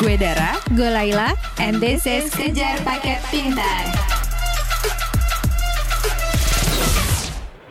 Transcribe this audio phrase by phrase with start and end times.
[0.00, 3.84] Gue Dara, gue Laila, and this is Kejar Paket Pintar.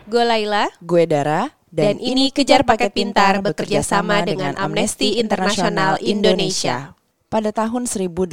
[0.05, 6.93] Gue Laila, Gue Dara, dan, ini Kejar Paket Pintar bekerja sama dengan Amnesty International Indonesia.
[7.33, 8.29] Pada tahun 1860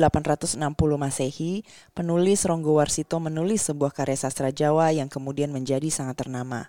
[1.01, 1.65] Masehi,
[1.97, 6.69] penulis Ronggo Warsito menulis sebuah karya sastra Jawa yang kemudian menjadi sangat ternama.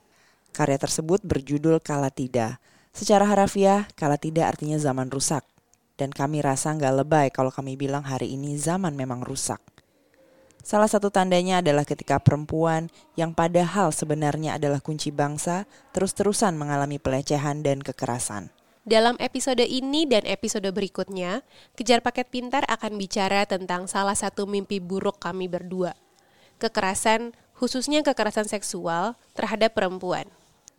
[0.55, 2.55] Karya tersebut berjudul Kala Tidak.
[2.95, 5.43] Secara harafiah, Kala Tidak artinya zaman rusak.
[5.97, 9.59] Dan kami rasa nggak lebay kalau kami bilang hari ini zaman memang rusak.
[10.67, 15.63] Salah satu tandanya adalah ketika perempuan yang padahal sebenarnya adalah kunci bangsa
[15.95, 18.51] terus-terusan mengalami pelecehan dan kekerasan.
[18.87, 21.43] Dalam episode ini dan episode berikutnya,
[21.75, 25.91] Kejar Paket Pintar akan bicara tentang salah satu mimpi buruk kami berdua.
[26.59, 30.27] Kekerasan, khususnya kekerasan seksual terhadap perempuan.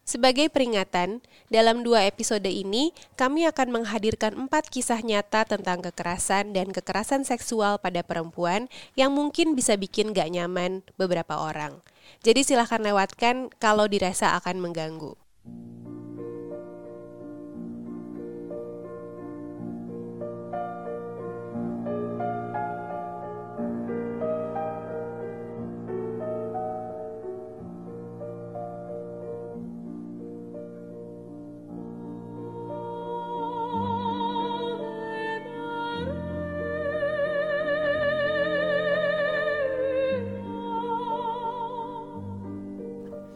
[0.09, 1.21] Sebagai peringatan,
[1.53, 7.77] dalam dua episode ini kami akan menghadirkan empat kisah nyata tentang kekerasan dan kekerasan seksual
[7.77, 11.85] pada perempuan yang mungkin bisa bikin gak nyaman beberapa orang.
[12.25, 15.13] Jadi silahkan lewatkan kalau dirasa akan mengganggu.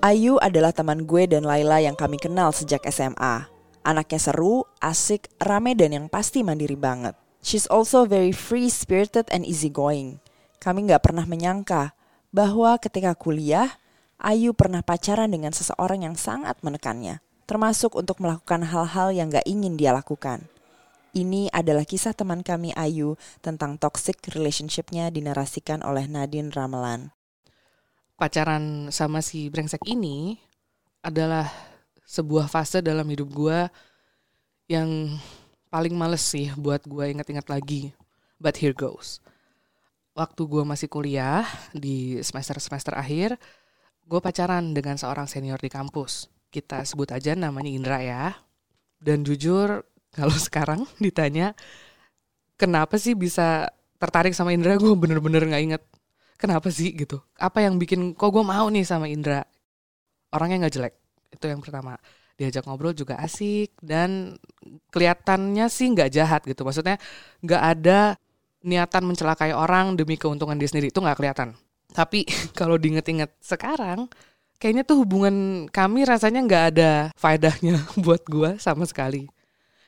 [0.03, 3.47] Ayu adalah teman gue dan Laila yang kami kenal sejak SMA.
[3.87, 7.15] Anaknya seru, asik, rame dan yang pasti mandiri banget.
[7.39, 10.19] She's also very free-spirited and easygoing.
[10.59, 11.95] Kami nggak pernah menyangka
[12.35, 13.79] bahwa ketika kuliah,
[14.19, 19.79] Ayu pernah pacaran dengan seseorang yang sangat menekannya, termasuk untuk melakukan hal-hal yang gak ingin
[19.79, 20.51] dia lakukan.
[21.15, 27.15] Ini adalah kisah teman kami Ayu tentang toxic relationship-nya dinarasikan oleh Nadine Ramelan
[28.23, 30.39] pacaran sama si brengsek ini
[31.03, 31.51] adalah
[32.07, 33.67] sebuah fase dalam hidup gue
[34.71, 35.19] yang
[35.67, 37.91] paling males sih buat gue inget-inget lagi.
[38.39, 39.19] But here goes.
[40.15, 41.43] Waktu gue masih kuliah
[41.75, 43.43] di semester-semester akhir,
[44.07, 46.31] gue pacaran dengan seorang senior di kampus.
[46.47, 48.39] Kita sebut aja namanya Indra ya.
[49.03, 49.83] Dan jujur,
[50.19, 51.59] kalau sekarang ditanya,
[52.55, 53.67] kenapa sih bisa
[53.99, 55.83] tertarik sama Indra, gue bener-bener gak inget
[56.43, 57.23] kenapa sih gitu?
[57.39, 59.47] Apa yang bikin kok gue mau nih sama Indra?
[60.35, 60.95] Orangnya nggak jelek.
[61.31, 61.95] Itu yang pertama.
[62.35, 64.35] Diajak ngobrol juga asik dan
[64.91, 66.67] kelihatannya sih nggak jahat gitu.
[66.67, 66.99] Maksudnya
[67.47, 68.19] nggak ada
[68.67, 70.91] niatan mencelakai orang demi keuntungan dia sendiri.
[70.91, 71.55] Itu nggak kelihatan.
[71.95, 72.27] Tapi
[72.59, 74.11] kalau diinget-inget sekarang
[74.59, 79.31] kayaknya tuh hubungan kami rasanya nggak ada faedahnya buat gue sama sekali.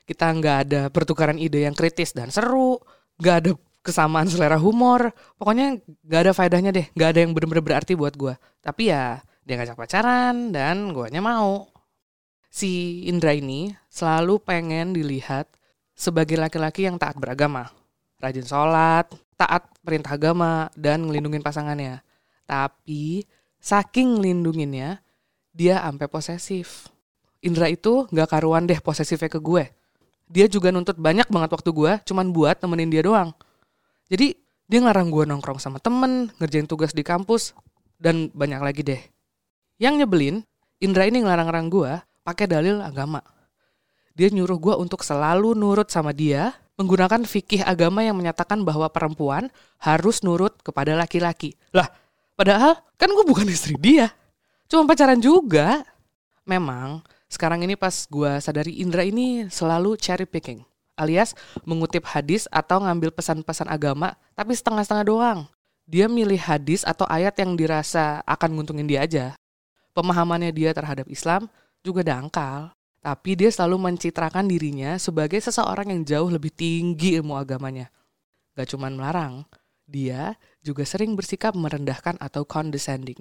[0.06, 2.78] Kita nggak ada pertukaran ide yang kritis dan seru.
[3.18, 3.50] Nggak ada
[3.84, 5.12] kesamaan selera humor.
[5.36, 5.78] Pokoknya
[6.08, 6.88] gak ada faedahnya deh.
[6.96, 8.32] Gak ada yang bener-bener berarti buat gue.
[8.64, 11.68] Tapi ya dia ngajak pacaran dan guanya mau.
[12.48, 15.52] Si Indra ini selalu pengen dilihat
[15.92, 17.68] sebagai laki-laki yang taat beragama.
[18.18, 22.00] Rajin sholat, taat perintah agama, dan ngelindungin pasangannya.
[22.48, 23.28] Tapi
[23.60, 25.04] saking ngelindunginnya,
[25.52, 26.88] dia sampai posesif.
[27.44, 29.68] Indra itu gak karuan deh posesifnya ke gue.
[30.24, 33.36] Dia juga nuntut banyak banget waktu gue, cuman buat nemenin dia doang
[34.08, 37.52] jadi dia ngelarang gue nongkrong sama temen, ngerjain tugas di kampus,
[38.00, 39.00] dan banyak lagi deh.
[39.76, 40.36] Yang nyebelin,
[40.80, 41.92] Indra ini ngelarang-larang gue
[42.24, 43.20] pakai dalil agama.
[44.16, 49.52] Dia nyuruh gue untuk selalu nurut sama dia, menggunakan fikih agama yang menyatakan bahwa perempuan
[49.80, 51.56] harus nurut kepada laki-laki.
[51.74, 51.88] Lah,
[52.38, 54.10] padahal kan gue bukan istri dia.
[54.66, 55.84] Cuma pacaran juga.
[56.44, 60.60] Memang, sekarang ini pas gue sadari Indra ini selalu cherry picking
[60.94, 61.34] alias
[61.66, 65.40] mengutip hadis atau ngambil pesan-pesan agama tapi setengah-setengah doang.
[65.84, 69.26] Dia milih hadis atau ayat yang dirasa akan nguntungin dia aja.
[69.92, 71.46] Pemahamannya dia terhadap Islam
[71.84, 72.72] juga dangkal.
[73.04, 77.92] Tapi dia selalu mencitrakan dirinya sebagai seseorang yang jauh lebih tinggi ilmu agamanya.
[78.56, 79.44] Gak cuman melarang,
[79.84, 83.20] dia juga sering bersikap merendahkan atau condescending.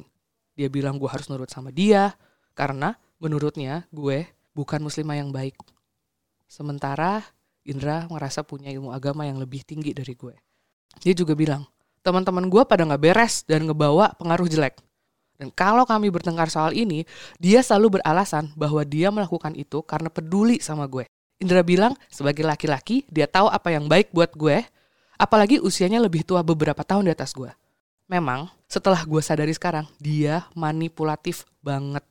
[0.56, 2.16] Dia bilang gue harus nurut sama dia,
[2.56, 4.24] karena menurutnya gue
[4.56, 5.60] bukan muslimah yang baik.
[6.48, 7.20] Sementara
[7.64, 10.36] Indra merasa punya ilmu agama yang lebih tinggi dari gue.
[11.00, 11.64] Dia juga bilang,
[12.04, 14.78] teman-teman gue pada nggak beres dan ngebawa pengaruh jelek.
[15.40, 17.08] Dan kalau kami bertengkar soal ini,
[17.40, 21.08] dia selalu beralasan bahwa dia melakukan itu karena peduli sama gue.
[21.42, 24.62] Indra bilang, sebagai laki-laki, dia tahu apa yang baik buat gue,
[25.18, 27.50] apalagi usianya lebih tua beberapa tahun di atas gue.
[28.12, 32.04] Memang, setelah gue sadari sekarang, dia manipulatif banget.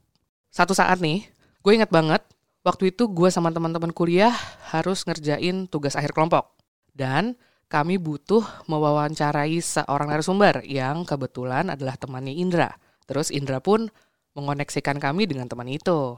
[0.49, 1.29] Satu saat nih,
[1.63, 2.21] gue ingat banget
[2.63, 4.31] Waktu itu gue sama teman-teman kuliah
[4.71, 6.55] harus ngerjain tugas akhir kelompok.
[6.95, 7.35] Dan
[7.67, 12.71] kami butuh mewawancarai seorang narasumber yang kebetulan adalah temannya Indra.
[13.11, 13.91] Terus Indra pun
[14.39, 16.15] mengoneksikan kami dengan teman itu.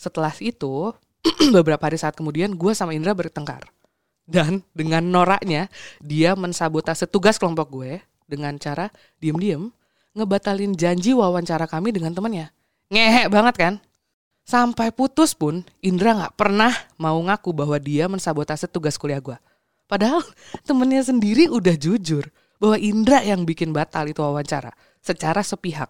[0.00, 0.94] Setelah itu,
[1.56, 3.68] beberapa hari saat kemudian gue sama Indra bertengkar.
[4.24, 5.68] Dan dengan noraknya,
[6.00, 8.88] dia mensabotase tugas kelompok gue dengan cara
[9.20, 9.68] diem-diem
[10.16, 12.48] ngebatalin janji wawancara kami dengan temannya.
[12.88, 13.74] Ngehe banget kan?
[14.44, 19.36] Sampai putus pun, Indra nggak pernah mau ngaku bahwa dia mensabotase tugas kuliah gue.
[19.88, 20.20] Padahal
[20.68, 22.28] temennya sendiri udah jujur
[22.60, 25.88] bahwa Indra yang bikin batal itu wawancara secara sepihak.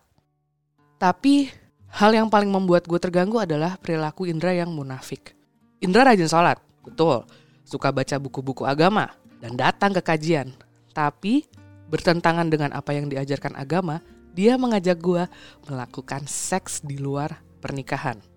[1.02, 1.50] Tapi
[1.98, 5.34] hal yang paling membuat gue terganggu adalah perilaku Indra yang munafik.
[5.82, 7.26] Indra rajin sholat, betul.
[7.66, 9.10] Suka baca buku-buku agama
[9.42, 10.54] dan datang ke kajian.
[10.94, 11.42] Tapi
[11.90, 13.98] bertentangan dengan apa yang diajarkan agama,
[14.30, 15.26] dia mengajak gue
[15.66, 18.33] melakukan seks di luar pernikahan.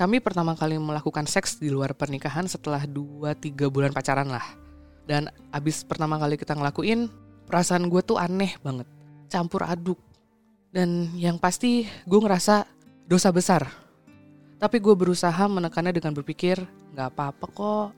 [0.00, 4.56] Kami pertama kali melakukan seks di luar pernikahan setelah 2-3 bulan pacaran lah.
[5.04, 7.12] Dan abis pertama kali kita ngelakuin,
[7.44, 8.88] perasaan gue tuh aneh banget.
[9.28, 10.00] Campur aduk.
[10.72, 12.64] Dan yang pasti gue ngerasa
[13.04, 13.68] dosa besar.
[14.56, 16.56] Tapi gue berusaha menekannya dengan berpikir,
[16.96, 17.88] gak apa-apa kok.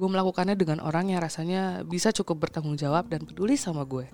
[0.00, 4.08] Gue melakukannya dengan orang yang rasanya bisa cukup bertanggung jawab dan peduli sama gue.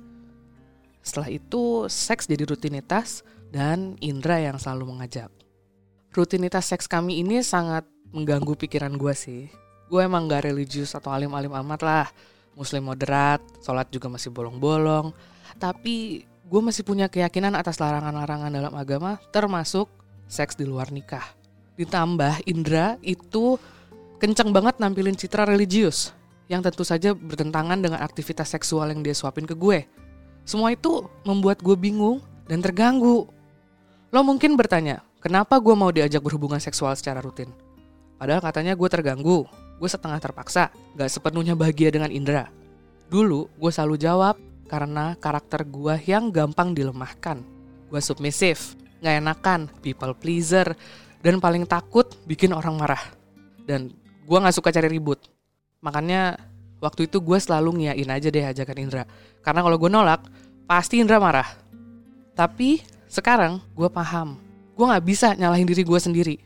[0.98, 3.22] Setelah itu, seks jadi rutinitas
[3.54, 5.35] dan Indra yang selalu mengajak
[6.16, 7.84] rutinitas seks kami ini sangat
[8.16, 9.52] mengganggu pikiran gue sih.
[9.92, 12.06] Gue emang gak religius atau alim-alim amat lah.
[12.56, 15.12] Muslim moderat, sholat juga masih bolong-bolong.
[15.60, 19.92] Tapi gue masih punya keyakinan atas larangan-larangan dalam agama termasuk
[20.24, 21.22] seks di luar nikah.
[21.76, 23.60] Ditambah Indra itu
[24.16, 26.16] kenceng banget nampilin citra religius
[26.46, 29.84] yang tentu saja bertentangan dengan aktivitas seksual yang dia suapin ke gue.
[30.46, 33.26] Semua itu membuat gue bingung dan terganggu.
[34.14, 37.50] Lo mungkin bertanya, Kenapa gue mau diajak berhubungan seksual secara rutin?
[38.14, 39.42] Padahal katanya gue terganggu,
[39.74, 42.46] gue setengah terpaksa, gak sepenuhnya bahagia dengan Indra.
[43.10, 44.38] Dulu gue selalu jawab
[44.70, 47.42] karena karakter gue yang gampang dilemahkan.
[47.90, 50.78] Gue submisif, gak enakan, people pleaser,
[51.26, 53.02] dan paling takut bikin orang marah.
[53.66, 55.18] Dan gue gak suka cari ribut.
[55.82, 56.38] Makanya
[56.78, 59.02] waktu itu gue selalu ngiyain aja deh ajakan Indra.
[59.42, 60.22] Karena kalau gue nolak,
[60.70, 61.50] pasti Indra marah.
[62.38, 62.78] Tapi
[63.10, 64.45] sekarang gue paham
[64.76, 66.36] gue gak bisa nyalahin diri gue sendiri.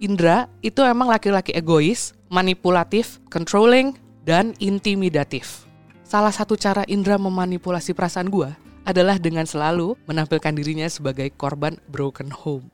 [0.00, 3.94] Indra itu emang laki-laki egois, manipulatif, controlling,
[4.24, 5.68] dan intimidatif.
[6.02, 8.48] Salah satu cara Indra memanipulasi perasaan gue
[8.88, 12.68] adalah dengan selalu menampilkan dirinya sebagai korban broken home.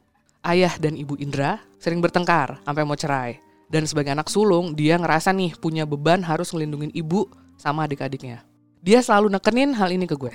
[0.46, 3.42] Ayah dan ibu Indra sering bertengkar sampai mau cerai.
[3.70, 8.42] Dan sebagai anak sulung, dia ngerasa nih punya beban harus ngelindungin ibu sama adik-adiknya.
[8.82, 10.34] Dia selalu nekenin hal ini ke gue.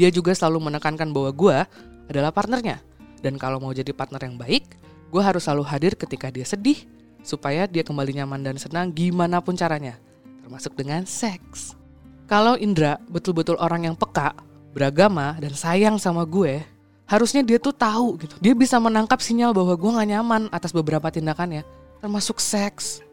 [0.00, 1.56] Dia juga selalu menekankan bahwa gue
[2.08, 2.80] adalah partnernya
[3.20, 4.64] dan kalau mau jadi partner yang baik,
[5.12, 6.88] gue harus selalu hadir ketika dia sedih,
[7.20, 10.00] supaya dia kembali nyaman dan senang gimana pun caranya,
[10.40, 11.76] termasuk dengan seks.
[12.24, 14.32] Kalau Indra betul-betul orang yang peka,
[14.72, 16.64] beragama, dan sayang sama gue,
[17.04, 18.34] harusnya dia tuh tahu gitu.
[18.40, 21.66] Dia bisa menangkap sinyal bahwa gue gak nyaman atas beberapa tindakannya,
[22.00, 23.04] termasuk seks.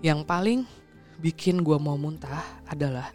[0.00, 0.60] Yang paling
[1.20, 3.12] bikin gue mau muntah adalah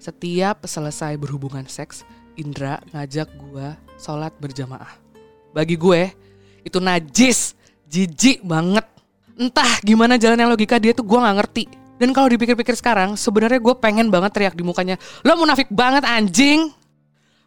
[0.00, 3.66] setiap selesai berhubungan seks, Indra ngajak gue
[3.98, 5.03] sholat berjamaah
[5.54, 6.10] bagi gue
[6.66, 7.54] itu najis,
[7.86, 8.82] jijik banget.
[9.38, 11.64] Entah gimana jalan yang logika dia tuh gue nggak ngerti.
[11.94, 16.74] Dan kalau dipikir-pikir sekarang, sebenarnya gue pengen banget teriak di mukanya, lo munafik banget anjing.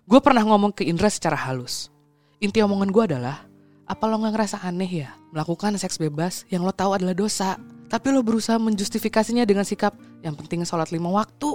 [0.08, 1.92] Gue pernah ngomong ke Indra secara halus.
[2.40, 3.44] Inti omongan gue adalah,
[3.84, 7.60] apa lo gak ngerasa aneh ya melakukan seks bebas yang lo tahu adalah dosa,
[7.92, 11.52] tapi lo berusaha menjustifikasinya dengan sikap yang penting sholat lima waktu.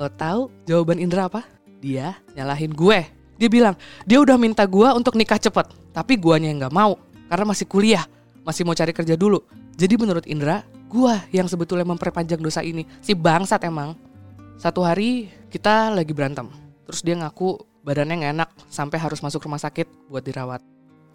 [0.00, 1.44] Lo tahu jawaban Indra apa?
[1.84, 3.04] Dia nyalahin gue
[3.38, 5.70] dia bilang, dia udah minta gue untuk nikah cepet.
[5.94, 6.98] Tapi guanya yang gak mau.
[7.30, 8.02] Karena masih kuliah.
[8.42, 9.38] Masih mau cari kerja dulu.
[9.78, 12.82] Jadi menurut Indra, gue yang sebetulnya memperpanjang dosa ini.
[12.98, 13.94] Si bangsat emang.
[14.58, 16.50] Satu hari kita lagi berantem.
[16.90, 18.50] Terus dia ngaku badannya gak enak.
[18.66, 20.58] Sampai harus masuk rumah sakit buat dirawat.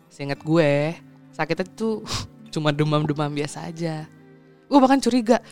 [0.08, 0.96] Seingat gue,
[1.36, 2.08] sakitnya tuh
[2.56, 4.08] cuma demam-demam biasa aja.
[4.72, 5.44] Gue bahkan curiga.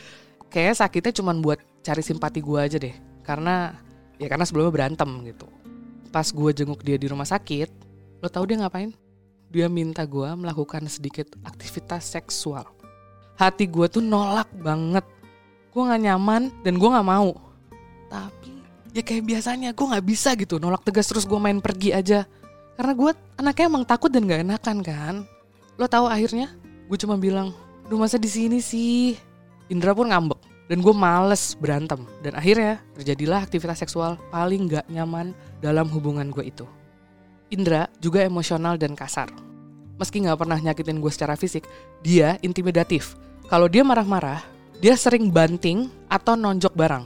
[0.47, 2.95] Kayaknya sakitnya cuma buat cari simpati gue aja deh.
[3.27, 3.75] Karena
[4.15, 5.60] ya karena sebelumnya berantem gitu
[6.11, 7.71] pas gue jenguk dia di rumah sakit,
[8.19, 8.91] lo tau dia ngapain?
[9.47, 12.67] Dia minta gue melakukan sedikit aktivitas seksual.
[13.39, 15.07] Hati gue tuh nolak banget.
[15.71, 17.31] Gue gak nyaman dan gue gak mau.
[18.11, 18.51] Tapi
[18.91, 22.27] ya kayak biasanya gue gak bisa gitu nolak tegas terus gue main pergi aja.
[22.75, 25.15] Karena gue anaknya emang takut dan gak enakan kan.
[25.79, 26.51] Lo tahu akhirnya
[26.91, 27.55] gue cuma bilang,
[27.87, 29.15] Duh masa di sini sih?
[29.71, 35.35] Indra pun ngambek dan gue males berantem dan akhirnya terjadilah aktivitas seksual paling gak nyaman
[35.59, 36.63] dalam hubungan gue itu.
[37.51, 39.27] Indra juga emosional dan kasar.
[39.99, 41.67] Meski gak pernah nyakitin gue secara fisik,
[41.99, 43.19] dia intimidatif.
[43.51, 44.47] Kalau dia marah-marah,
[44.79, 47.03] dia sering banting atau nonjok barang.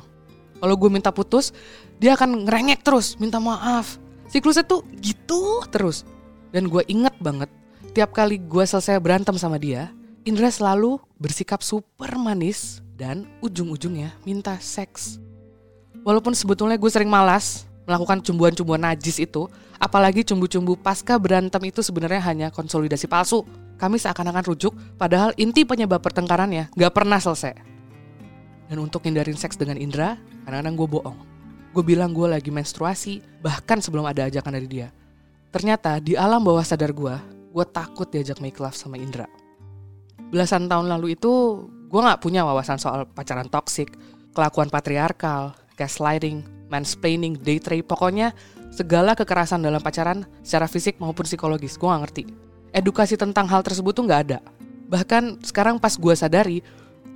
[0.62, 1.50] Kalau gue minta putus,
[1.98, 3.98] dia akan ngerengek terus, minta maaf.
[4.30, 6.06] Siklusnya tuh gitu terus.
[6.54, 7.50] Dan gue inget banget,
[7.98, 9.90] tiap kali gue selesai berantem sama dia,
[10.22, 15.20] Indra selalu bersikap super manis dan ujung-ujungnya minta seks.
[16.08, 19.46] Walaupun sebetulnya gue sering malas melakukan cumbuan-cumbuan najis itu,
[19.78, 23.46] apalagi cumbu-cumbu pasca berantem itu sebenarnya hanya konsolidasi palsu.
[23.76, 27.54] Kami seakan-akan rujuk, padahal inti penyebab pertengkarannya gak pernah selesai.
[28.66, 31.20] Dan untuk hindarin seks dengan Indra, kadang-kadang gue bohong.
[31.76, 34.88] Gue bilang gue lagi menstruasi, bahkan sebelum ada ajakan dari dia.
[35.52, 37.16] Ternyata di alam bawah sadar gue,
[37.52, 39.28] gue takut diajak make love sama Indra.
[40.32, 43.96] Belasan tahun lalu itu, gue gak punya wawasan soal pacaran toksik,
[44.36, 48.36] kelakuan patriarkal, gaslighting, mansplaining, date rape, pokoknya
[48.68, 52.24] segala kekerasan dalam pacaran secara fisik maupun psikologis, gue gak ngerti.
[52.76, 54.44] Edukasi tentang hal tersebut tuh gak ada.
[54.92, 56.60] Bahkan sekarang pas gue sadari,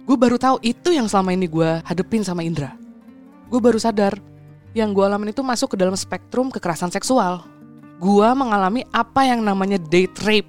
[0.07, 2.71] gue baru tahu itu yang selama ini gue hadepin sama Indra.
[3.51, 4.15] Gue baru sadar
[4.71, 7.43] yang gue alamin itu masuk ke dalam spektrum kekerasan seksual.
[7.99, 10.47] Gue mengalami apa yang namanya date rape.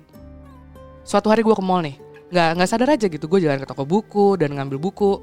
[1.03, 1.99] Suatu hari gue ke mall nih,
[2.31, 3.27] nggak nggak sadar aja gitu.
[3.27, 5.21] Gue jalan ke toko buku dan ngambil buku.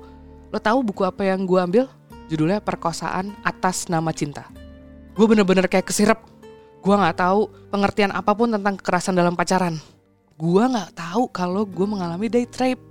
[0.51, 1.83] Lo tahu buku apa yang gue ambil?
[2.27, 4.51] Judulnya Perkosaan Atas Nama Cinta.
[5.15, 6.19] Gue bener-bener kayak kesirep.
[6.83, 9.79] Gue nggak tahu pengertian apa pun tentang kekerasan dalam pacaran.
[10.37, 12.83] Gue nggak tahu kalau gue mengalami date rape.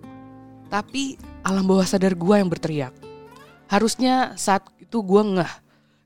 [0.67, 2.91] Tapi alam bawah sadar gue yang berteriak.
[3.71, 5.53] Harusnya saat itu gue ngeh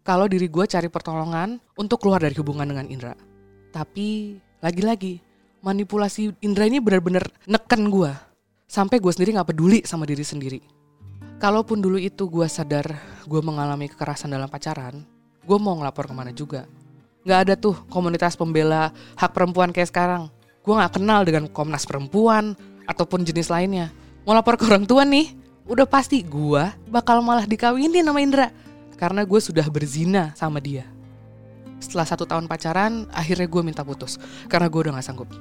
[0.04, 3.14] kalau diri gue cari pertolongan untuk keluar dari hubungan dengan Indra.
[3.70, 5.29] Tapi lagi-lagi
[5.60, 8.12] manipulasi Indra ini benar-benar neken gue.
[8.70, 10.60] Sampai gue sendiri gak peduli sama diri sendiri.
[11.40, 12.86] Kalaupun dulu itu gue sadar
[13.24, 15.02] gue mengalami kekerasan dalam pacaran,
[15.44, 16.68] gue mau ngelapor ke mana juga.
[17.24, 20.28] Gak ada tuh komunitas pembela hak perempuan kayak sekarang.
[20.60, 22.52] Gue gak kenal dengan Komnas Perempuan
[22.84, 23.88] ataupun jenis lainnya.
[24.28, 25.32] Mau lapor ke orang tua nih,
[25.64, 26.62] udah pasti gue
[26.92, 28.48] bakal malah dikawinin sama Indra
[29.00, 30.84] karena gue sudah berzina sama dia.
[31.80, 34.20] Setelah satu tahun pacaran, akhirnya gue minta putus
[34.52, 35.32] karena gue udah gak sanggup.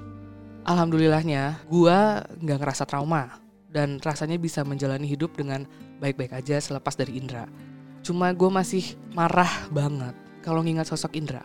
[0.63, 5.67] Alhamdulillahnya, gue gak ngerasa trauma dan rasanya bisa menjalani hidup dengan
[6.01, 7.45] baik-baik aja selepas dari Indra.
[8.01, 11.43] Cuma gue masih marah banget kalau ngingat sosok Indra.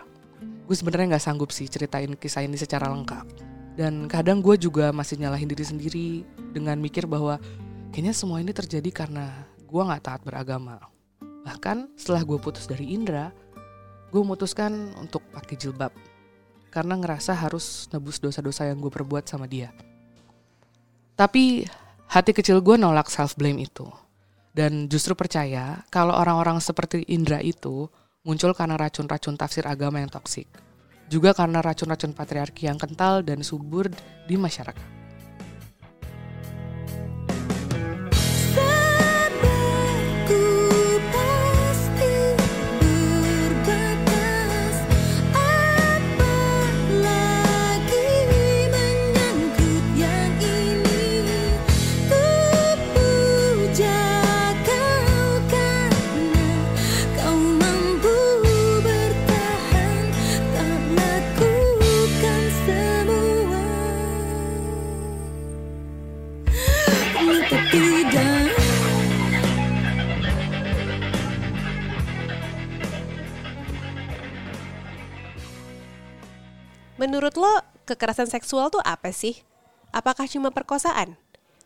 [0.64, 3.26] Gue sebenarnya gak sanggup sih ceritain kisah ini secara lengkap.
[3.74, 6.08] Dan kadang gue juga masih nyalahin diri sendiri
[6.54, 7.42] dengan mikir bahwa
[7.90, 10.78] kayaknya semua ini terjadi karena gue gak taat beragama.
[11.44, 13.34] Bahkan setelah gue putus dari Indra,
[14.14, 15.90] gue memutuskan untuk pakai jilbab.
[16.70, 19.74] Karena ngerasa harus nebus dosa-dosa yang gue perbuat sama dia.
[21.18, 21.66] Tapi
[22.06, 23.90] hati kecil gue nolak self-blame itu.
[24.54, 27.90] Dan justru percaya kalau orang-orang seperti Indra itu
[28.22, 30.46] muncul karena racun-racun tafsir agama yang toksik.
[31.10, 33.90] Juga karena racun-racun patriarki yang kental dan subur
[34.30, 35.03] di masyarakat.
[77.94, 79.46] Kekerasan seksual tuh apa sih?
[79.94, 81.14] Apakah cuma perkosaan?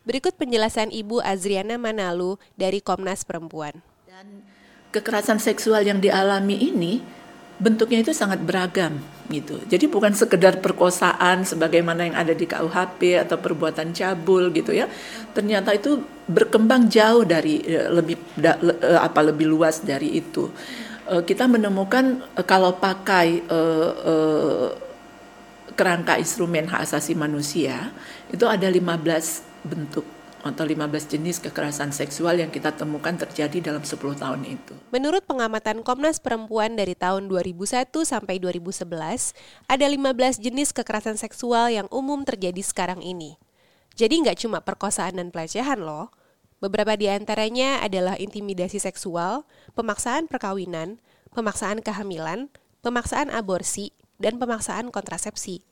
[0.05, 3.81] Berikut penjelasan Ibu Azriana Manalu dari Komnas Perempuan.
[4.05, 4.45] Dan
[4.93, 7.01] kekerasan seksual yang dialami ini
[7.57, 9.01] bentuknya itu sangat beragam
[9.33, 9.57] gitu.
[9.65, 14.85] Jadi bukan sekedar perkosaan sebagaimana yang ada di KUHP atau perbuatan cabul gitu ya.
[15.33, 20.49] Ternyata itu berkembang jauh dari eh, lebih da, eh, apa lebih luas dari itu.
[21.09, 23.43] Eh, kita menemukan kalau pakai
[25.79, 27.95] kerangka instrumen hak asasi manusia
[28.27, 28.99] itu ada 15
[29.63, 30.03] bentuk
[30.43, 34.75] atau 15 jenis kekerasan seksual yang kita temukan terjadi dalam 10 tahun itu.
[34.91, 38.91] Menurut pengamatan Komnas Perempuan dari tahun 2001 sampai 2011,
[39.71, 43.39] ada 15 jenis kekerasan seksual yang umum terjadi sekarang ini.
[43.95, 46.11] Jadi nggak cuma perkosaan dan pelecehan loh.
[46.59, 49.47] Beberapa di antaranya adalah intimidasi seksual,
[49.79, 50.99] pemaksaan perkawinan,
[51.31, 52.51] pemaksaan kehamilan,
[52.83, 55.68] pemaksaan aborsi, dan pemaksaan kontrasepsi.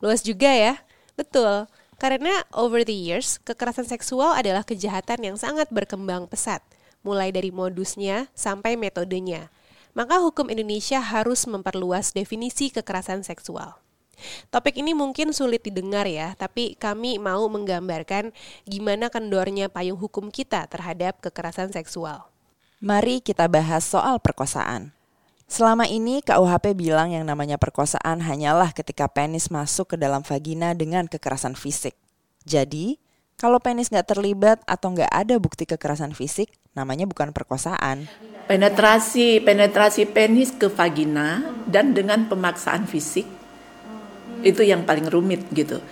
[0.00, 0.80] Luas juga ya?
[1.14, 1.68] Betul.
[2.00, 6.64] Karena over the years, kekerasan seksual adalah kejahatan yang sangat berkembang pesat,
[7.04, 9.52] mulai dari modusnya sampai metodenya.
[9.92, 13.76] Maka hukum Indonesia harus memperluas definisi kekerasan seksual.
[14.48, 18.32] Topik ini mungkin sulit didengar ya, tapi kami mau menggambarkan
[18.64, 22.28] gimana kendornya payung hukum kita terhadap kekerasan seksual.
[22.80, 24.96] Mari kita bahas soal perkosaan.
[25.50, 31.10] Selama ini KUHP bilang yang namanya perkosaan hanyalah ketika penis masuk ke dalam vagina dengan
[31.10, 31.98] kekerasan fisik.
[32.46, 33.02] Jadi,
[33.34, 38.06] kalau penis nggak terlibat atau nggak ada bukti kekerasan fisik, namanya bukan perkosaan.
[38.46, 43.26] Penetrasi penetrasi penis ke vagina dan dengan pemaksaan fisik
[44.46, 45.82] itu yang paling rumit gitu.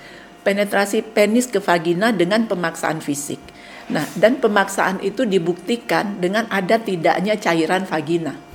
[0.46, 3.42] Penetrasi penis ke vagina dengan pemaksaan fisik.
[3.90, 8.47] Nah, dan pemaksaan itu dibuktikan dengan ada tidaknya cairan vagina.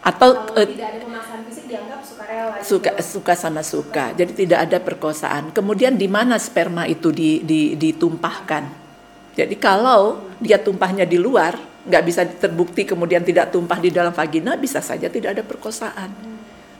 [0.00, 2.56] Atau Kalau eh, tidak ada pemaksaan fisik dianggap sukarela.
[2.64, 4.04] suka suka sama suka.
[4.16, 5.52] Jadi tidak ada perkosaan.
[5.52, 8.64] Kemudian di mana sperma itu di, di, ditumpahkan?
[9.36, 14.56] Jadi kalau dia tumpahnya di luar, nggak bisa terbukti kemudian tidak tumpah di dalam vagina,
[14.56, 16.10] bisa saja tidak ada perkosaan.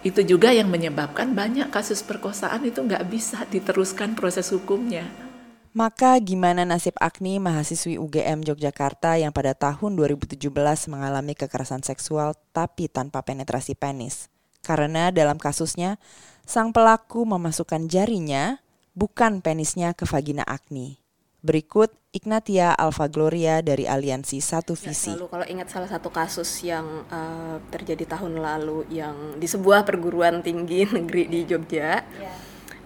[0.00, 5.29] Itu juga yang menyebabkan banyak kasus perkosaan itu nggak bisa diteruskan proses hukumnya.
[5.70, 10.50] Maka gimana nasib Agni, mahasiswi UGM Yogyakarta yang pada tahun 2017
[10.90, 14.26] mengalami kekerasan seksual tapi tanpa penetrasi penis?
[14.66, 16.02] Karena dalam kasusnya,
[16.42, 18.58] sang pelaku memasukkan jarinya,
[18.98, 20.98] bukan penisnya ke vagina Agni.
[21.38, 25.14] Berikut Ignatia Alfa Gloria dari Aliansi Satu Nggak Visi.
[25.14, 30.42] selalu kalau ingat salah satu kasus yang eh, terjadi tahun lalu yang di sebuah perguruan
[30.42, 32.02] tinggi negeri di Jogja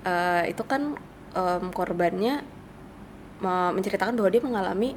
[0.04, 0.94] eh, itu kan
[1.34, 2.53] em, korbannya
[3.42, 4.90] menceritakan bahwa dia mengalami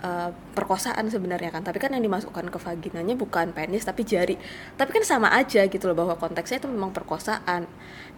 [0.00, 1.62] eh, perkosaan sebenarnya kan.
[1.64, 4.36] Tapi kan yang dimasukkan ke vaginanya bukan penis tapi jari.
[4.76, 7.64] Tapi kan sama aja gitu loh bahwa konteksnya itu memang perkosaan.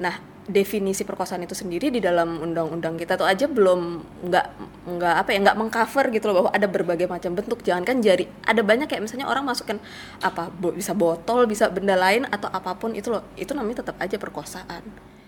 [0.02, 4.46] Nah definisi perkosaan itu sendiri di dalam undang-undang kita tuh aja belum nggak
[4.90, 7.62] nggak apa ya nggak mengcover gitu loh bahwa ada berbagai macam bentuk.
[7.62, 9.78] Jangankan jari ada banyak kayak misalnya orang masukkan
[10.18, 13.22] apa bisa botol bisa benda lain atau apa pun itu loh.
[13.38, 14.82] Itu namanya tetap aja perkosaan.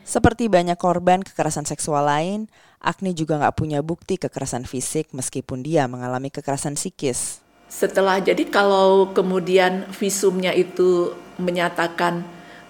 [0.04, 2.52] Seperti banyak korban kekerasan seksual lain,
[2.84, 7.40] Agni juga nggak punya bukti kekerasan fisik meskipun dia mengalami kekerasan psikis.
[7.72, 12.22] Setelah jadi kalau kemudian visumnya itu menyatakan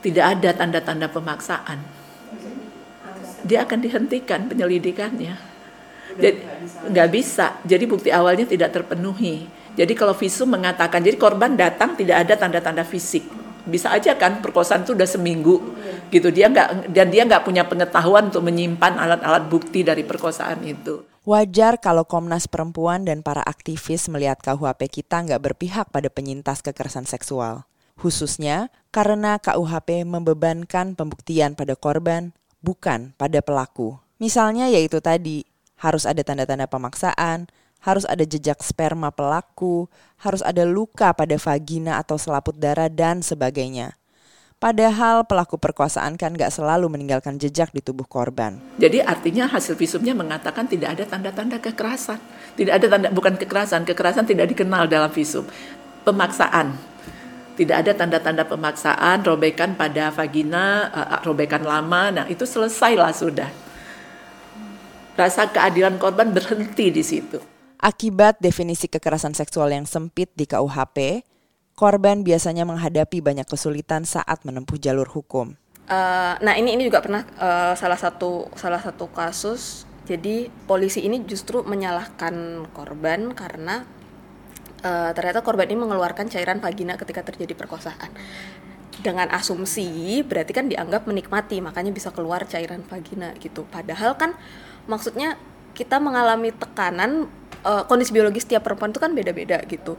[0.06, 1.82] tidak ada tanda-tanda pemaksaan,
[3.42, 5.34] dia akan dihentikan penyelidikannya.
[6.14, 6.38] Jadi
[6.94, 7.58] nggak bisa.
[7.66, 9.50] Jadi bukti awalnya tidak terpenuhi.
[9.74, 13.26] Jadi kalau visum mengatakan, jadi korban datang tidak ada tanda-tanda fisik,
[13.64, 15.56] bisa aja kan perkosaan itu udah seminggu
[16.12, 21.04] gitu dia nggak dan dia nggak punya pengetahuan untuk menyimpan alat-alat bukti dari perkosaan itu.
[21.24, 27.08] Wajar kalau Komnas Perempuan dan para aktivis melihat KUHP kita nggak berpihak pada penyintas kekerasan
[27.08, 27.64] seksual.
[27.96, 33.96] Khususnya karena KUHP membebankan pembuktian pada korban, bukan pada pelaku.
[34.20, 35.48] Misalnya yaitu tadi,
[35.80, 37.48] harus ada tanda-tanda pemaksaan,
[37.84, 43.92] harus ada jejak sperma pelaku, harus ada luka pada vagina atau selaput darah, dan sebagainya.
[44.56, 48.56] Padahal pelaku perkosaan kan nggak selalu meninggalkan jejak di tubuh korban.
[48.80, 52.16] Jadi artinya hasil visumnya mengatakan tidak ada tanda-tanda kekerasan.
[52.56, 55.44] Tidak ada tanda bukan kekerasan, kekerasan tidak dikenal dalam visum.
[56.08, 56.80] Pemaksaan.
[57.54, 62.08] Tidak ada tanda-tanda pemaksaan, robekan pada vagina, eh, robekan lama.
[62.08, 63.50] Nah, itu selesailah sudah.
[65.14, 67.53] Rasa keadilan korban berhenti di situ.
[67.84, 71.20] Akibat definisi kekerasan seksual yang sempit di KUHP,
[71.76, 75.52] korban biasanya menghadapi banyak kesulitan saat menempuh jalur hukum.
[75.84, 79.84] Eh, nah ini ini juga pernah eh, salah satu salah satu kasus.
[80.08, 83.84] Jadi polisi ini justru menyalahkan korban karena
[84.80, 88.08] eh, ternyata korban ini mengeluarkan cairan vagina ketika terjadi perkosaan.
[89.04, 93.68] Dengan asumsi berarti kan dianggap menikmati makanya bisa keluar cairan vagina gitu.
[93.68, 94.32] Padahal kan
[94.88, 95.36] maksudnya
[95.74, 97.26] kita mengalami tekanan
[97.66, 99.98] eh, kondisi biologis tiap perempuan itu kan beda-beda gitu.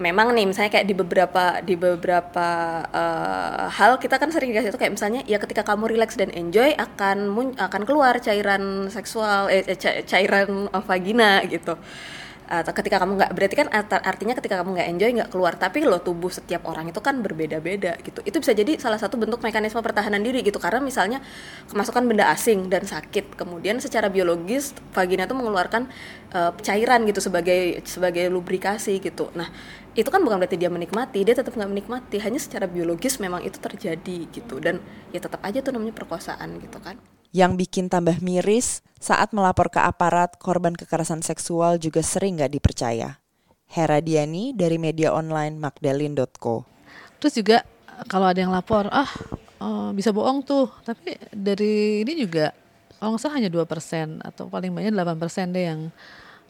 [0.00, 2.48] Memang nih misalnya kayak di beberapa di beberapa
[2.88, 6.72] eh, hal kita kan sering dikasih itu kayak misalnya ya ketika kamu relax dan enjoy
[6.72, 11.76] akan akan keluar cairan seksual eh, ca- cairan vagina gitu
[12.50, 15.54] atau ketika kamu nggak berarti kan art- artinya ketika kamu nggak enjoy nggak keluar.
[15.54, 18.20] Tapi lo tubuh setiap orang itu kan berbeda-beda gitu.
[18.26, 20.58] Itu bisa jadi salah satu bentuk mekanisme pertahanan diri gitu.
[20.58, 21.22] Karena misalnya
[21.70, 23.38] kemasukan benda asing dan sakit.
[23.38, 25.86] Kemudian secara biologis vagina itu mengeluarkan
[26.34, 29.30] eh, cairan gitu sebagai sebagai lubrikasi gitu.
[29.38, 29.46] Nah
[29.94, 31.22] itu kan bukan berarti dia menikmati.
[31.22, 32.18] Dia tetap nggak menikmati.
[32.18, 34.58] Hanya secara biologis memang itu terjadi gitu.
[34.58, 34.82] Dan
[35.14, 36.98] ya tetap aja tuh namanya perkosaan gitu kan
[37.30, 43.22] Yang bikin tambah miris saat melapor ke aparat korban kekerasan seksual juga sering nggak dipercaya.
[43.70, 46.66] Hera Diani dari media online magdalene.co.
[47.22, 47.62] Terus juga
[48.10, 49.06] kalau ada yang lapor, ah
[49.62, 50.66] eh, bisa bohong tuh.
[50.82, 52.50] Tapi dari ini juga
[52.98, 55.80] kalau nggak salah hanya 2% atau paling banyak 8% deh yang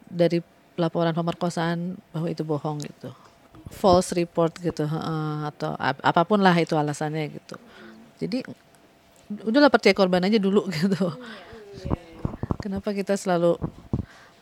[0.09, 0.41] dari
[0.81, 3.13] laporan pemerkosaan bahwa itu bohong gitu.
[3.71, 7.55] False report gitu heeh, atau ap- apa pun lah itu alasannya gitu.
[8.17, 8.43] Jadi
[9.47, 11.15] udahlah percaya korban aja dulu gitu.
[12.61, 13.57] Kenapa kita selalu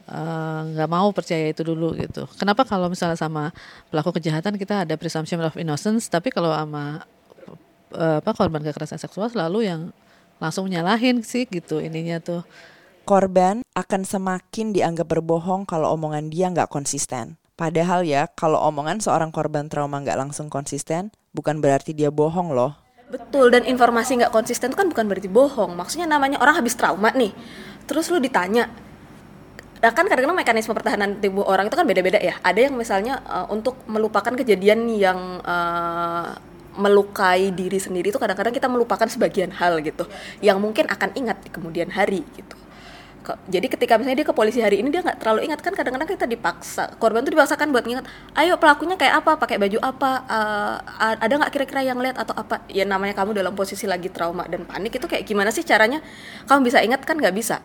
[0.08, 2.24] eh, nggak mau percaya itu dulu gitu.
[2.40, 3.52] Kenapa kalau misalnya sama
[3.92, 7.04] pelaku kejahatan kita ada presumption of innocence, tapi kalau sama
[7.94, 9.80] eh, apa korban kekerasan seksual selalu yang
[10.42, 12.42] langsung nyalahin sih gitu ininya tuh.
[13.08, 17.40] Korban akan semakin dianggap berbohong kalau omongan dia nggak konsisten.
[17.58, 22.87] Padahal ya, kalau omongan seorang korban trauma nggak langsung konsisten, bukan berarti dia bohong loh.
[23.08, 25.72] Betul dan informasi nggak konsisten kan bukan berarti bohong.
[25.72, 27.32] Maksudnya namanya orang habis trauma nih.
[27.88, 28.68] Terus lu ditanya
[29.78, 32.34] Nah, kan kadang-kadang mekanisme pertahanan tubuh orang itu kan beda-beda ya.
[32.42, 36.34] Ada yang misalnya uh, untuk melupakan kejadian yang uh,
[36.78, 40.06] melukai diri sendiri itu kadang-kadang kita melupakan sebagian hal gitu
[40.42, 42.58] yang mungkin akan ingat di kemudian hari gitu.
[43.50, 45.60] Jadi ketika misalnya dia ke polisi hari ini dia nggak terlalu ingat.
[45.60, 46.94] Kan kadang-kadang kita dipaksa.
[46.96, 48.06] Korban tuh dipaksakan buat nginget
[48.38, 49.36] ayo pelakunya kayak apa?
[49.36, 50.10] Pakai baju apa?
[50.24, 50.76] Uh,
[51.18, 52.64] ada nggak kira-kira yang lihat atau apa?
[52.70, 56.00] Ya namanya kamu dalam posisi lagi trauma dan panik itu kayak gimana sih caranya?
[56.46, 57.18] Kamu bisa ingat kan?
[57.18, 57.60] Nggak bisa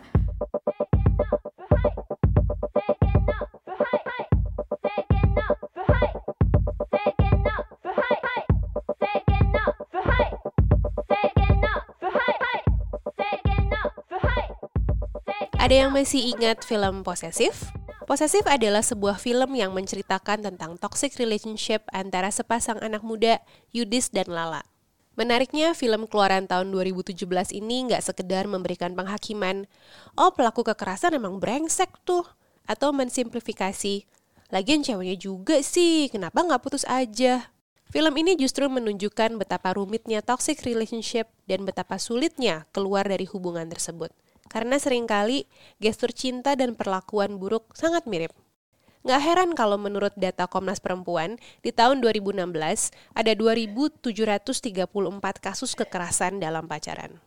[15.64, 17.72] Ada yang masih ingat film Posesif?
[18.04, 23.40] Posesif adalah sebuah film yang menceritakan tentang toxic relationship antara sepasang anak muda,
[23.72, 24.60] Yudis dan Lala.
[25.16, 27.16] Menariknya, film keluaran tahun 2017
[27.56, 29.64] ini nggak sekedar memberikan penghakiman,
[30.20, 32.28] oh pelaku kekerasan emang brengsek tuh,
[32.68, 34.04] atau mensimplifikasi,
[34.52, 37.48] lagian ceweknya juga sih, kenapa nggak putus aja?
[37.88, 44.12] Film ini justru menunjukkan betapa rumitnya toxic relationship dan betapa sulitnya keluar dari hubungan tersebut.
[44.54, 45.50] Karena sering kali
[45.82, 48.30] gestur cinta dan perlakuan buruk sangat mirip.
[49.02, 52.38] Nggak heran kalau menurut data Komnas Perempuan, di tahun 2016
[53.18, 53.98] ada 2.734
[55.42, 57.18] kasus kekerasan dalam pacaran.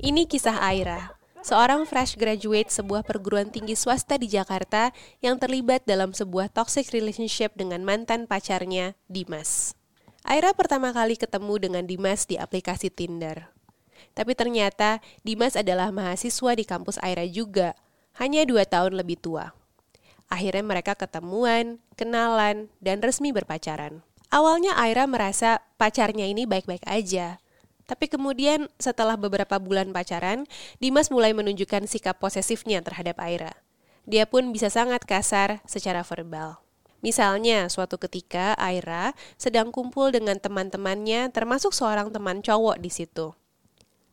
[0.00, 4.92] Ini kisah Aira, seorang fresh graduate sebuah perguruan tinggi swasta di Jakarta
[5.24, 9.72] yang terlibat dalam sebuah toxic relationship dengan mantan pacarnya, Dimas.
[10.20, 13.48] Aira pertama kali ketemu dengan Dimas di aplikasi Tinder.
[14.12, 17.72] Tapi ternyata Dimas adalah mahasiswa di kampus Aira juga,
[18.20, 19.56] hanya dua tahun lebih tua.
[20.30, 24.04] Akhirnya mereka ketemuan, kenalan, dan resmi berpacaran.
[24.30, 27.42] Awalnya Aira merasa pacarnya ini baik-baik aja.
[27.90, 30.46] Tapi kemudian setelah beberapa bulan pacaran,
[30.78, 33.58] Dimas mulai menunjukkan sikap posesifnya terhadap Aira.
[34.06, 36.62] Dia pun bisa sangat kasar secara verbal.
[37.02, 43.34] Misalnya, suatu ketika Aira sedang kumpul dengan teman-temannya termasuk seorang teman cowok di situ.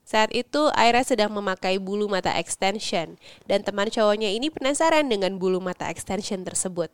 [0.07, 5.61] Saat itu Aira sedang memakai bulu mata extension dan teman cowoknya ini penasaran dengan bulu
[5.61, 6.89] mata extension tersebut.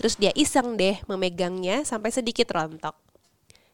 [0.00, 2.96] Terus dia iseng deh memegangnya sampai sedikit rontok.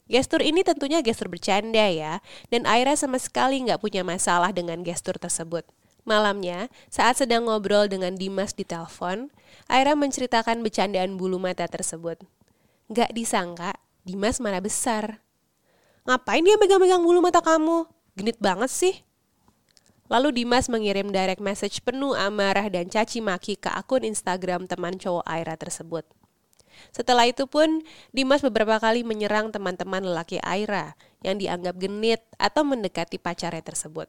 [0.08, 5.20] Gestur ini tentunya gestur bercanda ya, dan Aira sama sekali nggak punya masalah dengan gestur
[5.20, 5.68] tersebut.
[6.08, 9.28] Malamnya, saat sedang ngobrol dengan Dimas di telepon,
[9.68, 12.16] Aira menceritakan bercandaan bulu mata tersebut.
[12.88, 13.76] Nggak disangka,
[14.08, 15.20] Dimas marah besar.
[16.08, 17.84] Ngapain dia megang-megang bulu mata kamu?
[18.16, 19.04] Genit banget sih.
[20.08, 25.28] Lalu Dimas mengirim direct message penuh amarah dan caci maki ke akun Instagram teman cowok
[25.28, 26.08] Aira tersebut.
[26.90, 33.18] Setelah itu pun, Dimas beberapa kali menyerang teman-teman lelaki Aira yang dianggap genit atau mendekati
[33.18, 34.06] pacarnya tersebut.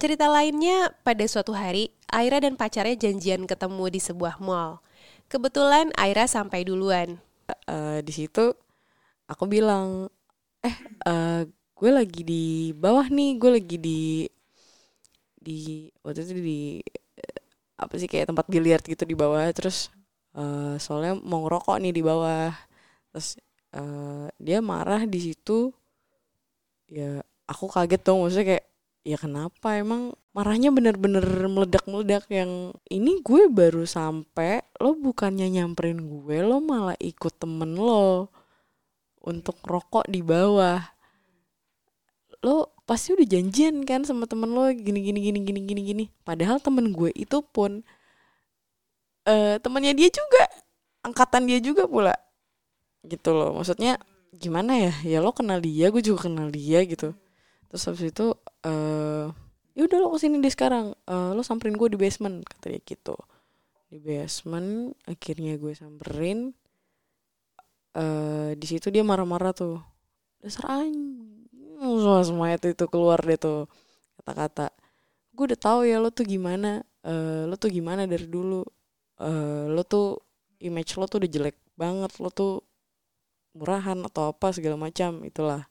[0.00, 4.80] Cerita lainnya, pada suatu hari, Aira dan pacarnya janjian ketemu di sebuah mall.
[5.28, 7.20] Kebetulan Aira sampai duluan.
[7.66, 8.54] Eh, di situ
[9.30, 10.10] aku bilang
[10.62, 10.76] eh
[11.06, 14.00] eh, gue lagi di bawah nih gue lagi di
[15.40, 16.60] di waktu itu di
[17.16, 17.40] eh,
[17.80, 19.88] apa sih kayak tempat biliar gitu di bawah terus
[20.36, 22.52] eh, soalnya mau ngerokok nih di bawah.
[23.12, 23.28] Terus
[23.74, 25.70] eh, dia marah di situ.
[26.90, 28.66] Ya aku kaget dong maksudnya kayak
[29.00, 36.36] ya kenapa emang marahnya bener-bener meledak-meledak yang ini gue baru sampai lo bukannya nyamperin gue
[36.44, 38.30] lo malah ikut temen lo
[39.20, 40.80] untuk rokok di bawah.
[42.40, 46.04] Lo pasti udah janjian kan sama temen lo gini gini gini gini gini gini.
[46.24, 47.84] Padahal temen gue itu pun
[49.30, 50.42] eh temennya dia juga
[51.06, 52.14] angkatan dia juga pula.
[53.06, 53.96] Gitu loh maksudnya
[54.34, 54.92] gimana ya?
[55.06, 57.14] Ya lo kenal dia gue juga kenal dia gitu.
[57.70, 58.26] Terus habis itu
[58.66, 59.26] eh
[59.78, 60.92] ya udah lo ke sini deh sekarang.
[61.06, 63.14] Eh, lo samperin gue di basement kata dia gitu.
[63.90, 66.50] Di basement akhirnya gue samperin.
[67.94, 69.78] Eh di situ dia marah-marah tuh.
[70.42, 71.46] Dasar anjing
[71.80, 73.64] semua semua itu itu keluar deh tuh
[74.20, 74.68] kata-kata.
[75.32, 76.84] Gue udah tahu ya lo tuh gimana.
[77.00, 78.60] Eh lo tuh gimana dari dulu
[79.20, 80.18] eh lo tuh
[80.60, 82.64] image lo tuh udah jelek banget lo tuh
[83.56, 85.68] murahan atau apa segala macam itulah.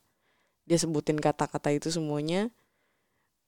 [0.69, 2.53] Dia sebutin kata-kata itu semuanya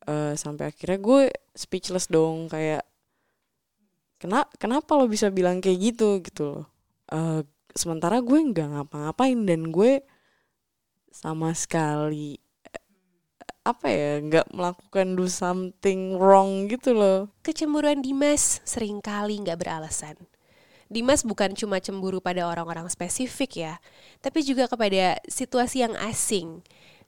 [0.09, 1.21] Eh sampai akhirnya gue
[1.53, 2.81] speechless dong kayak
[4.17, 6.17] kena kenapa lo bisa bilang kayak gitu?
[6.25, 6.65] Gitu loh.
[7.13, 7.45] Eh
[7.77, 10.01] sementara gue nggak ngapa-ngapain dan gue
[11.13, 12.40] sama sekali
[13.61, 20.17] apa ya nggak melakukan do something wrong gitu loh Kecemburuan Dimas sering kali nggak beralasan.
[20.91, 23.73] Dimas bukan cuma cemburu pada orang-orang spesifik ya,
[24.19, 26.59] tapi juga kepada situasi yang asing.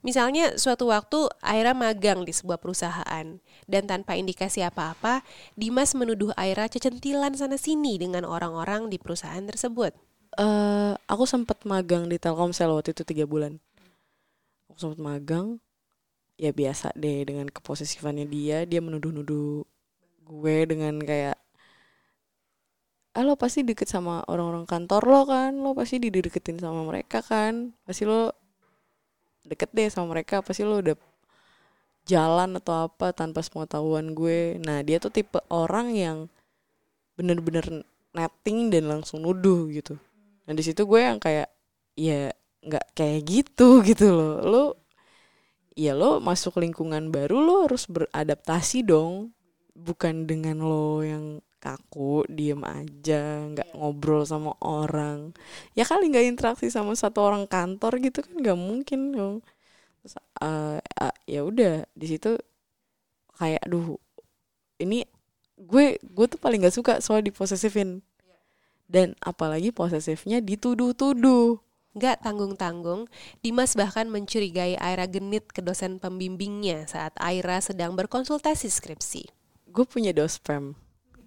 [0.08, 5.20] Misalnya suatu waktu Aira magang di sebuah perusahaan dan tanpa indikasi apa-apa,
[5.60, 9.92] Dimas menuduh Aira cecentilan sana-sini dengan orang-orang di perusahaan tersebut.
[10.40, 13.60] eh aku sempat magang di Telkomsel waktu itu tiga bulan.
[14.72, 15.60] Aku sempat magang,
[16.44, 19.64] ya biasa deh dengan keposisifannya dia, dia menuduh-nuduh
[20.28, 21.40] gue dengan kayak,
[23.16, 27.72] ah lo pasti deket sama orang-orang kantor lo kan, lo pasti dideketin sama mereka kan,
[27.88, 28.36] pasti lo
[29.48, 30.96] deket deh sama mereka, pasti lo udah
[32.04, 34.60] jalan atau apa tanpa sepengetahuan gue.
[34.60, 36.18] Nah dia tuh tipe orang yang
[37.16, 39.96] bener-bener netting dan langsung nuduh gitu.
[40.44, 41.48] Nah di situ gue yang kayak
[41.96, 44.34] ya nggak kayak gitu gitu loh.
[44.44, 44.64] Lo
[45.74, 49.34] ya lo masuk lingkungan baru lo harus beradaptasi dong.
[49.74, 55.34] Bukan dengan lo yang kaku, diem aja, nggak ngobrol sama orang.
[55.74, 59.36] Ya kali nggak interaksi sama satu orang kantor gitu kan nggak mungkin dong.
[60.04, 62.36] Terus eh, eh, ya udah di situ
[63.40, 63.98] kayak aduh
[64.84, 65.08] ini
[65.58, 68.04] gue gue tuh paling gak suka soal diposesifin
[68.90, 71.62] dan apalagi posesifnya dituduh-tuduh
[71.94, 73.06] Gak tanggung-tanggung,
[73.46, 79.30] Dimas bahkan mencurigai Aira genit ke dosen pembimbingnya saat Aira sedang berkonsultasi skripsi.
[79.74, 80.78] gue punya dospem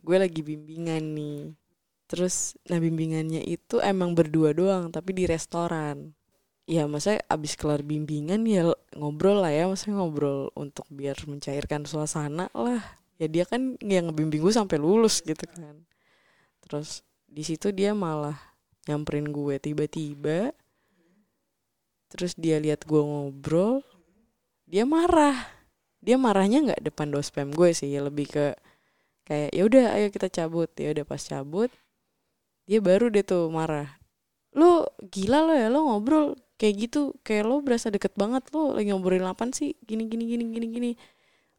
[0.07, 1.59] gue lagi bimbingan nih.
[2.07, 6.15] Terus nah bimbingannya itu emang berdua doang tapi di restoran.
[6.71, 9.67] Ya maksudnya abis kelar bimbingan ya ngobrol lah ya.
[9.67, 13.03] Maksudnya ngobrol untuk biar mencairkan suasana lah.
[13.19, 15.83] Ya dia kan yang ngebimbing gue sampai lulus gitu kan.
[16.63, 18.39] Terus di situ dia malah
[18.87, 20.55] nyamperin gue tiba-tiba.
[22.11, 23.83] Terus dia lihat gue ngobrol
[24.67, 25.37] dia marah.
[26.03, 28.47] Dia marahnya nggak depan dospem gue sih lebih ke
[29.27, 30.71] kayak ya udah ayo kita cabut.
[30.79, 31.71] Ya udah pas cabut
[32.67, 33.99] dia baru deh tuh marah.
[34.53, 38.91] Lo gila lo ya lo ngobrol kayak gitu kayak lo berasa deket banget lo lagi
[38.91, 39.79] ngobrolin apaan sih?
[39.87, 40.91] Gini gini gini gini gini.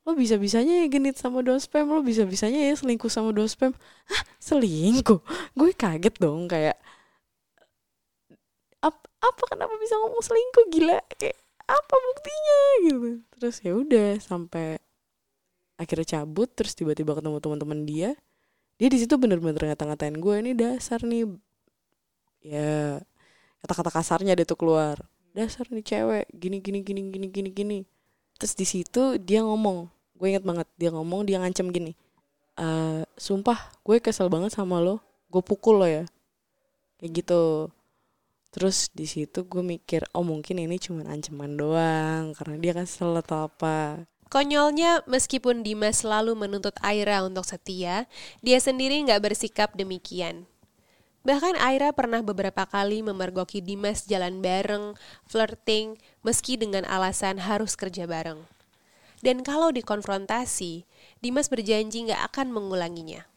[0.04, 3.72] Lo bisa bisanya ya genit sama dospem lo bisa bisanya ya selingkuh sama dospem
[4.08, 5.20] hah selingkuh?
[5.56, 6.76] Gue kaget dong kayak
[9.18, 10.66] apa apa kenapa bisa ngomong selingkuh?
[10.74, 12.60] Gila kayak apa buktinya?
[12.86, 13.10] Gitu.
[13.38, 14.82] Terus ya udah sampai
[15.78, 18.12] akhirnya cabut terus tiba-tiba ketemu teman-teman dia.
[18.78, 21.30] Dia di situ bener-bener ngata-ngatain gue ini dasar nih.
[22.42, 23.02] Ya
[23.62, 25.02] kata-kata kasarnya dia tuh keluar
[25.34, 27.80] dasar nih cewek gini gini gini gini gini gini.
[28.38, 31.94] Terus di situ dia ngomong gue inget banget dia ngomong dia ngancem gini
[32.58, 34.98] eh sumpah gue kesel banget sama lo
[35.30, 36.06] gue pukul lo ya.
[36.98, 37.70] Kayak gitu
[38.54, 43.14] terus di situ gue mikir oh mungkin ini cuma ancaman doang karena dia kan kesel
[43.20, 48.12] atau apa Konyolnya, meskipun Dimas selalu menuntut Aira untuk setia,
[48.44, 50.44] dia sendiri nggak bersikap demikian.
[51.24, 55.00] Bahkan Aira pernah beberapa kali memergoki Dimas jalan bareng,
[55.32, 55.96] flirting,
[56.28, 58.44] meski dengan alasan harus kerja bareng.
[59.24, 60.84] Dan kalau dikonfrontasi,
[61.24, 63.28] Dimas berjanji nggak akan mengulanginya.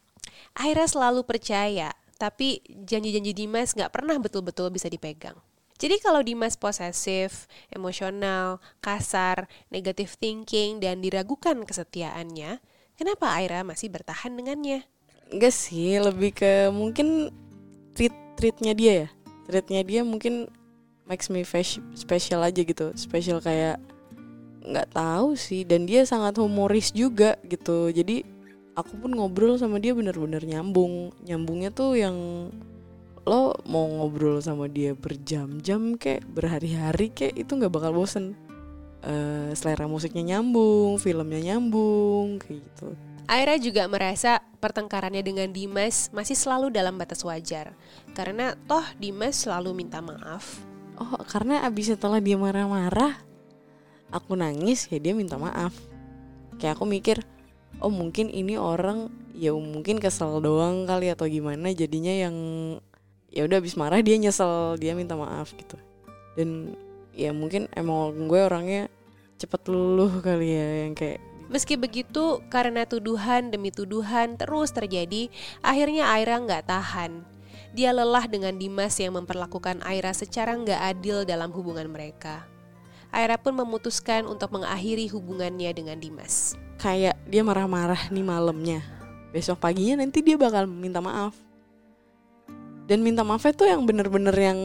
[0.59, 5.41] Aira selalu percaya, tapi janji-janji Dimas nggak pernah betul-betul bisa dipegang.
[5.81, 12.61] Jadi kalau Dimas posesif, emosional, kasar, negative thinking, dan diragukan kesetiaannya,
[13.01, 14.85] kenapa Aira masih bertahan dengannya?
[15.33, 17.33] Enggak sih, lebih ke mungkin
[17.97, 19.09] treat treatnya dia ya.
[19.49, 20.53] Treatnya dia mungkin
[21.09, 21.41] makes me
[21.97, 22.93] special aja gitu.
[22.93, 23.81] Special kayak
[24.61, 25.65] nggak tahu sih.
[25.65, 27.89] Dan dia sangat humoris juga gitu.
[27.89, 28.21] Jadi
[28.79, 31.15] aku pun ngobrol sama dia bener-bener nyambung.
[31.25, 32.17] Nyambungnya tuh yang
[33.25, 38.33] lo mau ngobrol sama dia berjam-jam kek berhari-hari kek itu nggak bakal bosen
[39.01, 42.93] Eh, selera musiknya nyambung filmnya nyambung kayak gitu
[43.33, 47.73] Aira juga merasa pertengkarannya dengan Dimas masih selalu dalam batas wajar.
[48.13, 50.61] Karena toh Dimas selalu minta maaf.
[51.01, 53.17] oh karena abis setelah dia marah-marah
[54.13, 55.73] aku nangis ya dia minta maaf
[56.61, 57.25] kayak aku mikir
[57.81, 62.37] oh mungkin ini orang ya mungkin kesel doang kali atau gimana jadinya yang
[63.33, 65.81] ya udah abis marah dia nyesel dia minta maaf gitu
[66.37, 66.77] dan
[67.17, 68.93] ya mungkin emang gue orangnya
[69.41, 75.27] cepet luluh kali ya yang kayak Meski begitu, karena tuduhan demi tuduhan terus terjadi,
[75.59, 77.27] akhirnya Aira nggak tahan.
[77.75, 82.47] Dia lelah dengan Dimas yang memperlakukan Aira secara nggak adil dalam hubungan mereka.
[83.11, 86.55] Aira pun memutuskan untuk mengakhiri hubungannya dengan Dimas.
[86.81, 88.81] Kayak dia marah-marah nih malamnya.
[89.31, 91.37] Besok paginya nanti dia bakal minta maaf.
[92.89, 94.59] Dan minta maafnya tuh yang bener-bener yang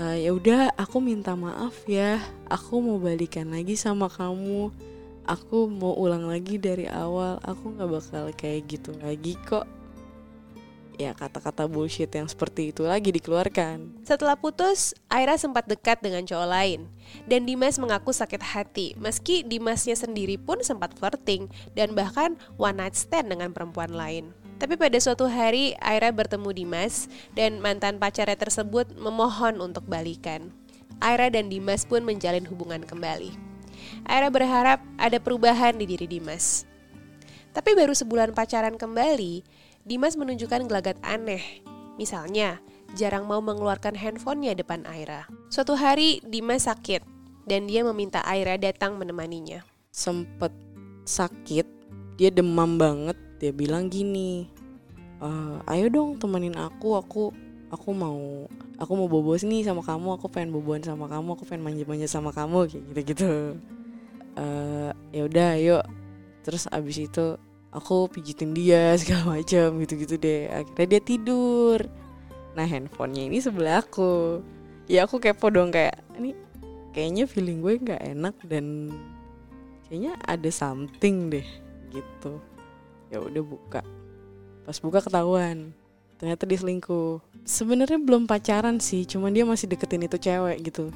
[0.00, 2.18] "Eh, ya udah aku minta maaf ya.
[2.48, 4.72] Aku mau balikan lagi sama kamu.
[5.28, 7.38] Aku mau ulang lagi dari awal.
[7.44, 9.68] Aku nggak bakal kayak gitu lagi kok
[11.00, 16.48] ya kata-kata bullshit yang seperti itu lagi dikeluarkan Setelah putus, Aira sempat dekat dengan cowok
[16.52, 16.84] lain.
[17.24, 22.94] Dan Dimas mengaku sakit hati, meski Dimasnya sendiri pun sempat flirting dan bahkan one night
[22.94, 24.36] stand dengan perempuan lain.
[24.60, 30.52] Tapi pada suatu hari, Aira bertemu Dimas dan mantan pacarnya tersebut memohon untuk balikan.
[31.00, 33.32] Aira dan Dimas pun menjalin hubungan kembali.
[34.04, 36.68] Aira berharap ada perubahan di diri Dimas.
[37.50, 39.42] Tapi baru sebulan pacaran kembali,
[39.84, 41.64] Dimas menunjukkan gelagat aneh.
[41.96, 42.60] Misalnya,
[42.96, 45.24] jarang mau mengeluarkan handphonenya depan Aira.
[45.48, 47.00] Suatu hari, Dimas sakit
[47.48, 49.64] dan dia meminta Aira datang menemaninya.
[49.90, 50.54] sempet
[51.02, 51.66] sakit
[52.14, 54.46] dia demam banget dia bilang gini
[55.18, 57.34] "Eh, ayo dong temenin aku aku
[57.74, 58.46] aku mau
[58.78, 62.30] aku mau bobo nih sama kamu aku pengen boboan sama kamu aku pengen manja-manja sama
[62.30, 63.30] kamu kayak gitu gitu
[64.38, 65.84] eh ya udah yuk
[66.46, 67.34] terus abis itu
[67.70, 70.50] aku pijitin dia segala macam gitu gitu deh.
[70.50, 71.78] Akhirnya dia tidur.
[72.54, 74.42] Nah handphonenya ini sebelah aku.
[74.90, 76.34] Ya aku kepo dong kayak ini
[76.90, 78.90] kayaknya feeling gue nggak enak dan
[79.86, 81.46] kayaknya ada something deh
[81.94, 82.42] gitu.
[83.10, 83.82] Ya udah buka.
[84.66, 85.70] Pas buka ketahuan
[86.18, 87.22] ternyata dia selingkuh.
[87.46, 90.92] Sebenarnya belum pacaran sih cuman dia masih deketin itu cewek gitu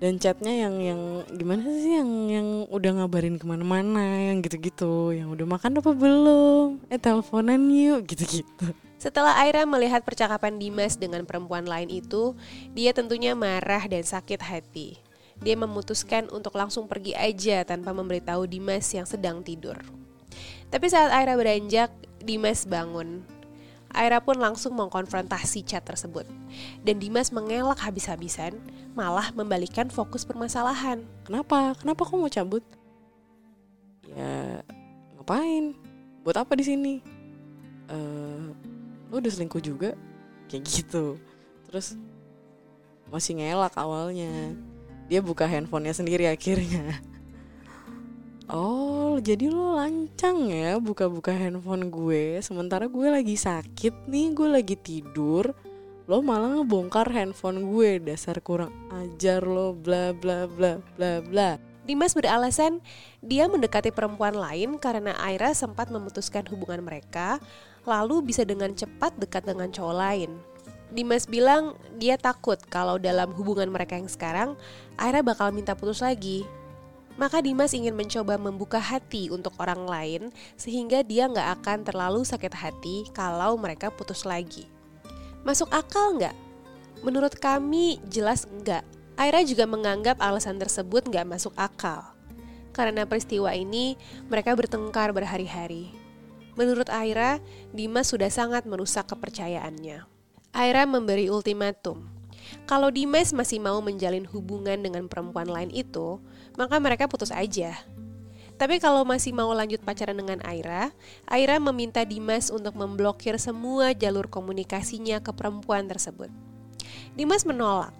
[0.00, 5.28] dan chatnya yang yang gimana sih yang yang udah ngabarin ke mana-mana yang gitu-gitu yang
[5.28, 11.64] udah makan apa belum eh teleponan yuk gitu-gitu Setelah Aira melihat percakapan Dimas dengan perempuan
[11.64, 12.36] lain itu,
[12.76, 15.00] dia tentunya marah dan sakit hati.
[15.40, 19.80] Dia memutuskan untuk langsung pergi aja tanpa memberitahu Dimas yang sedang tidur.
[20.68, 21.88] Tapi saat Aira beranjak,
[22.20, 23.24] Dimas bangun.
[23.90, 26.22] Aira pun langsung mengkonfrontasi chat tersebut.
[26.86, 28.54] Dan Dimas mengelak habis-habisan,
[28.94, 31.02] malah membalikkan fokus permasalahan.
[31.26, 31.74] kenapa?
[31.74, 32.62] Kenapa kok mau cabut?
[34.06, 34.62] Ya
[35.18, 35.74] ngapain?
[36.22, 36.94] Buat apa di sini?
[37.90, 38.46] Eh
[39.10, 39.98] lu udah selingkuh juga?
[40.46, 41.18] Kayak gitu.
[41.66, 41.98] Terus
[43.10, 44.54] masih ngelak awalnya.
[45.10, 47.02] Dia buka handphonenya sendiri akhirnya
[48.50, 54.74] oh jadi lo lancang ya buka-buka handphone gue sementara gue lagi sakit nih gue lagi
[54.74, 55.54] tidur
[56.10, 62.14] lo malah ngebongkar handphone gue dasar kurang ajar lo bla bla bla bla bla Dimas
[62.14, 62.78] beralasan
[63.18, 67.42] dia mendekati perempuan lain karena Aira sempat memutuskan hubungan mereka,
[67.82, 70.30] lalu bisa dengan cepat dekat dengan cowok lain.
[70.94, 74.54] Dimas bilang dia takut kalau dalam hubungan mereka yang sekarang,
[75.02, 76.46] Aira bakal minta putus lagi.
[77.18, 80.22] Maka Dimas ingin mencoba membuka hati untuk orang lain
[80.54, 84.66] sehingga dia nggak akan terlalu sakit hati kalau mereka putus lagi.
[85.42, 86.36] Masuk akal nggak?
[87.00, 88.84] Menurut kami jelas enggak.
[89.20, 92.04] Aira juga menganggap alasan tersebut nggak masuk akal.
[92.70, 93.98] Karena peristiwa ini,
[94.30, 95.90] mereka bertengkar berhari-hari.
[96.54, 97.42] Menurut Aira,
[97.74, 100.06] Dimas sudah sangat merusak kepercayaannya.
[100.54, 102.06] Aira memberi ultimatum.
[102.66, 106.18] Kalau Dimas masih mau menjalin hubungan dengan perempuan lain itu,
[106.60, 107.72] maka mereka putus aja.
[108.60, 110.92] Tapi kalau masih mau lanjut pacaran dengan Aira,
[111.24, 116.28] Aira meminta Dimas untuk memblokir semua jalur komunikasinya ke perempuan tersebut.
[117.16, 117.96] Dimas menolak.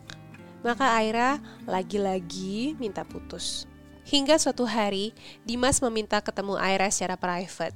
[0.61, 3.65] Maka Aira lagi-lagi minta putus.
[4.05, 5.17] Hingga suatu hari,
[5.49, 7.73] Dimas meminta ketemu Aira secara private.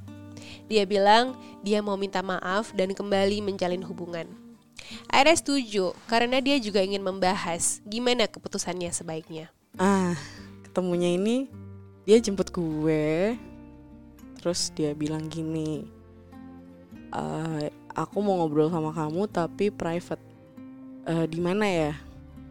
[0.69, 4.29] Dia bilang dia mau minta maaf dan kembali menjalin hubungan.
[5.09, 9.49] Aira setuju karena dia juga ingin membahas gimana keputusannya sebaiknya.
[9.81, 10.44] ah
[10.75, 11.47] ketemunya ini
[12.03, 13.39] dia jemput gue.
[14.43, 15.87] Terus dia bilang gini
[17.15, 20.19] "Eh, aku mau ngobrol sama kamu tapi private.
[21.07, 21.93] "Eh, di mana ya?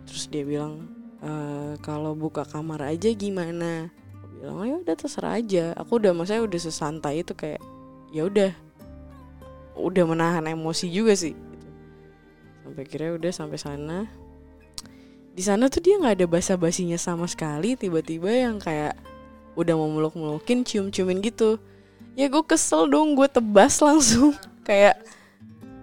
[0.08, 0.88] Terus dia bilang
[1.20, 3.92] "Eh, kalau buka kamar aja gimana?
[4.24, 5.76] Aku bilang "Oh, ya udah terserah aja.
[5.76, 7.60] Aku udah maksudnya udah sesantai itu kayak
[8.16, 8.56] ya udah.
[9.76, 11.36] Udah menahan emosi juga sih.
[12.64, 14.23] Sampai kira udah sampai sana
[15.34, 18.94] di sana tuh dia nggak ada basa basinya sama sekali tiba-tiba yang kayak
[19.58, 21.58] udah mau meluk melukin cium ciumin gitu.
[22.14, 24.38] Ya gue kesel dong gue tebas langsung.
[24.62, 25.02] Kayak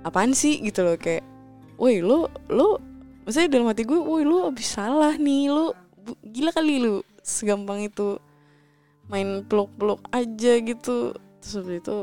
[0.06, 0.62] apaan sih?
[0.62, 1.26] gitu loh kayak
[1.76, 2.78] woi lo lo
[3.26, 5.74] maksudnya dalam hati gue woi lo abis salah nih lo
[6.24, 8.16] gila kali lu segampang itu
[9.10, 11.18] main peluk peluk aja gitu.
[11.42, 11.96] Terus itu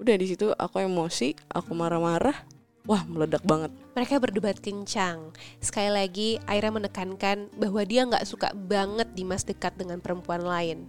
[0.00, 2.53] udah di situ aku emosi aku marah-marah
[2.84, 5.32] wah meledak banget Mereka berdebat kencang.
[5.62, 10.84] Sekali lagi, Aira menekankan bahwa dia nggak suka banget Dimas dekat dengan perempuan lain.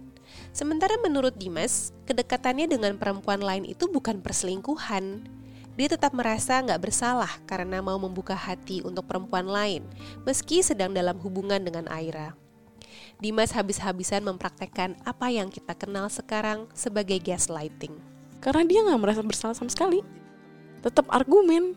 [0.50, 5.22] Sementara menurut Dimas, kedekatannya dengan perempuan lain itu bukan perselingkuhan.
[5.78, 9.86] Dia tetap merasa nggak bersalah karena mau membuka hati untuk perempuan lain,
[10.26, 12.34] meski sedang dalam hubungan dengan Aira.
[13.22, 17.96] Dimas habis-habisan mempraktekkan apa yang kita kenal sekarang sebagai gaslighting.
[18.36, 20.04] karena dia nggak merasa bersalah sama sekali
[20.86, 21.74] tetap argumen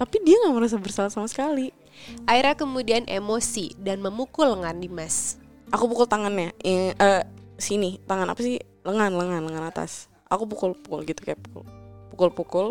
[0.00, 1.76] tapi dia nggak merasa bersalah sama sekali.
[2.24, 5.36] Aira kemudian emosi dan memukul lengan Dimas.
[5.68, 7.22] aku pukul tangannya eh, eh,
[7.60, 8.00] sini.
[8.08, 8.56] Tangan apa sih?
[8.80, 10.08] Lengan lengan lengan atas.
[10.32, 11.68] Aku pukul pukul gitu kayak pukul
[12.08, 12.66] pukul pukul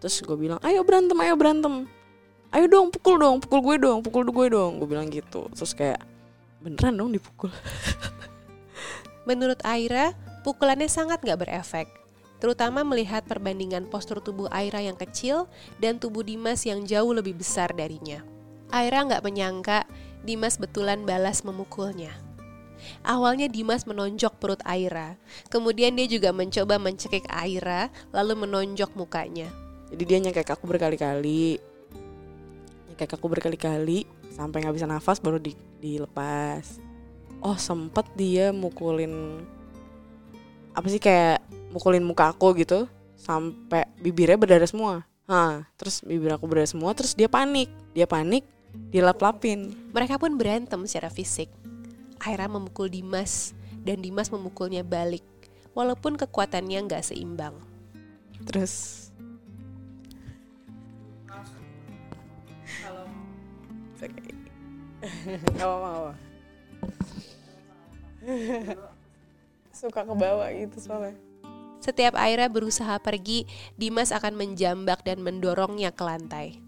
[0.00, 1.88] terus gue bilang ayo berantem ayo berantem.
[2.52, 4.76] Ayo dong pukul dong pukul gue dong pukul gue dong.
[4.76, 5.48] Gue bilang gitu.
[5.56, 6.04] Terus kayak
[6.60, 7.48] beneran dong dipukul?
[9.28, 10.12] Menurut Aira,
[10.44, 11.99] pukulannya sangat nggak berefek.
[12.40, 17.70] Terutama melihat perbandingan postur tubuh Aira yang kecil dan tubuh Dimas yang jauh lebih besar
[17.76, 18.24] darinya.
[18.72, 19.84] Aira nggak menyangka
[20.24, 22.16] Dimas betulan balas memukulnya.
[23.04, 25.20] Awalnya Dimas menonjok perut Aira,
[25.52, 29.52] kemudian dia juga mencoba mencekik Aira, lalu menonjok mukanya.
[29.90, 31.58] jadi dia nyekek aku berkali-kali
[32.90, 36.78] nyekek aku berkali-kali sampai nggak bisa nafas baru di, dilepas
[37.42, 39.42] oh sempet dia mukulin
[40.70, 44.94] apa sih kayak mukulin muka aku gitu sampai bibirnya berdarah semua
[45.30, 48.42] Hah, terus bibir aku berdarah semua terus dia panik dia panik
[48.90, 51.50] dilap-lapin Mereka pun berantem secara fisik.
[52.22, 55.24] Aira memukul Dimas dan Dimas memukulnya balik,
[55.72, 57.56] walaupun kekuatannya nggak seimbang.
[58.44, 59.06] terus
[65.30, 66.12] Gak apa-apa, gak apa.
[69.72, 71.16] Suka ke bawah gitu soalnya.
[71.80, 73.48] Setiap Aira berusaha pergi,
[73.80, 76.60] Dimas akan menjambak dan mendorongnya ke lantai.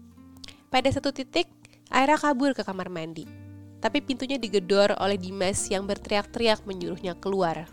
[0.73, 1.45] Pada satu titik,
[1.93, 3.29] Aira kabur ke kamar mandi.
[3.77, 7.69] Tapi pintunya digedor oleh Dimas yang berteriak-teriak menyuruhnya keluar.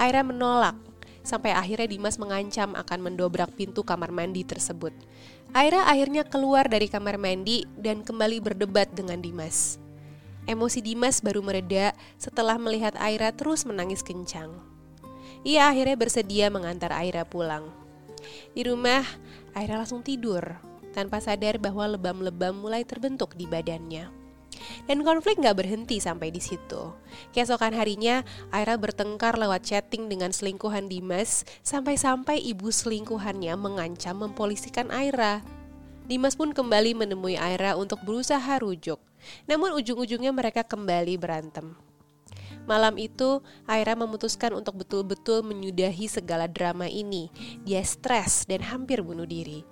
[0.00, 0.80] Aira menolak,
[1.20, 4.96] sampai akhirnya Dimas mengancam akan mendobrak pintu kamar mandi tersebut.
[5.52, 9.76] Aira akhirnya keluar dari kamar mandi dan kembali berdebat dengan Dimas.
[10.46, 14.75] Emosi Dimas baru mereda setelah melihat Aira terus menangis kencang.
[15.46, 17.70] Ia akhirnya bersedia mengantar Aira pulang.
[18.50, 19.06] Di rumah,
[19.54, 20.58] Aira langsung tidur
[20.90, 24.10] tanpa sadar bahwa lebam-lebam mulai terbentuk di badannya.
[24.90, 26.90] Dan konflik nggak berhenti sampai di situ.
[27.30, 35.46] Keesokan harinya, Aira bertengkar lewat chatting dengan selingkuhan Dimas sampai-sampai ibu selingkuhannya mengancam mempolisikan Aira.
[36.10, 38.98] Dimas pun kembali menemui Aira untuk berusaha rujuk.
[39.46, 41.85] Namun ujung-ujungnya mereka kembali berantem.
[42.66, 47.30] Malam itu, Aira memutuskan untuk betul-betul menyudahi segala drama ini.
[47.62, 49.62] Dia stres dan hampir bunuh diri.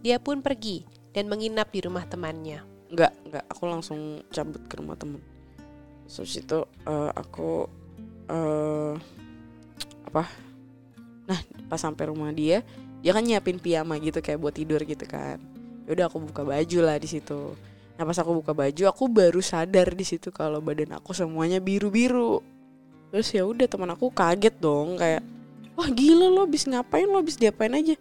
[0.00, 2.64] Dia pun pergi dan menginap di rumah temannya.
[2.88, 3.44] Enggak, enggak.
[3.52, 5.20] Aku langsung cabut ke rumah temen.
[6.08, 7.68] Terus itu eh, aku
[8.32, 8.94] eh
[10.08, 10.24] apa?
[11.28, 12.64] Nah, pas sampai rumah dia,
[13.04, 15.36] dia kan nyiapin piyama gitu kayak buat tidur gitu kan.
[15.84, 17.52] Ya udah aku buka baju lah di situ.
[17.98, 22.38] Nah, pas aku buka baju, aku baru sadar di situ kalau badan aku semuanya biru-biru.
[23.10, 25.24] Terus ya udah teman aku kaget dong kayak
[25.74, 27.98] wah gila lo habis ngapain lo habis diapain aja.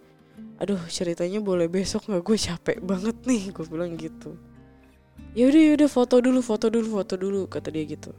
[0.61, 2.21] Aduh ceritanya boleh besok nggak?
[2.21, 4.37] Gue capek banget nih gue bilang gitu.
[5.37, 8.11] Yaudah yaudah foto dulu foto dulu foto dulu kata dia gitu.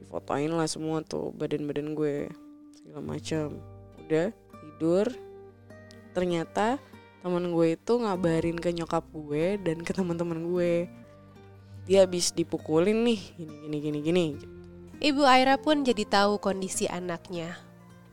[0.00, 2.26] Difotoin lah semua tuh badan-badan gue
[2.74, 3.58] segala macam
[4.06, 5.06] udah tidur.
[6.16, 6.80] Ternyata
[7.20, 10.72] teman gue itu ngabarin ke nyokap gue dan ke teman-teman gue
[11.88, 14.26] dia habis dipukulin nih gini gini gini gini
[14.98, 17.54] Ibu Aira pun jadi tahu kondisi anaknya.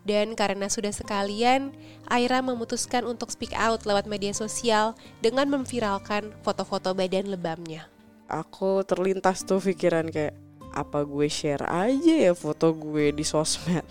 [0.06, 1.74] Dan karena sudah sekalian,
[2.06, 7.90] Aira memutuskan untuk speak out lewat media sosial dengan memviralkan foto-foto badan lebamnya.
[8.30, 10.38] aku terlintas tuh pikiran kayak
[10.74, 13.86] apa gue share aja ya foto gue di sosmed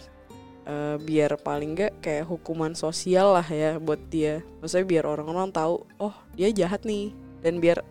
[0.65, 4.41] Eh, biar paling nggak kayak hukuman sosial lah ya buat dia.
[4.65, 7.13] Maksudnya biar orang-orang tahu oh dia jahat nih.
[7.45, 7.85] Dan biar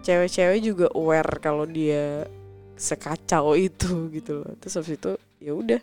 [0.00, 2.24] cewek-cewek juga aware kalau dia
[2.72, 4.52] sekacau itu gitu loh.
[4.64, 5.12] Terus habis itu
[5.44, 5.80] ya udah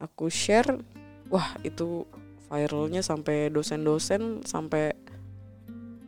[0.00, 0.80] aku share.
[1.28, 2.08] Wah itu
[2.48, 4.96] viralnya sampai dosen-dosen sampai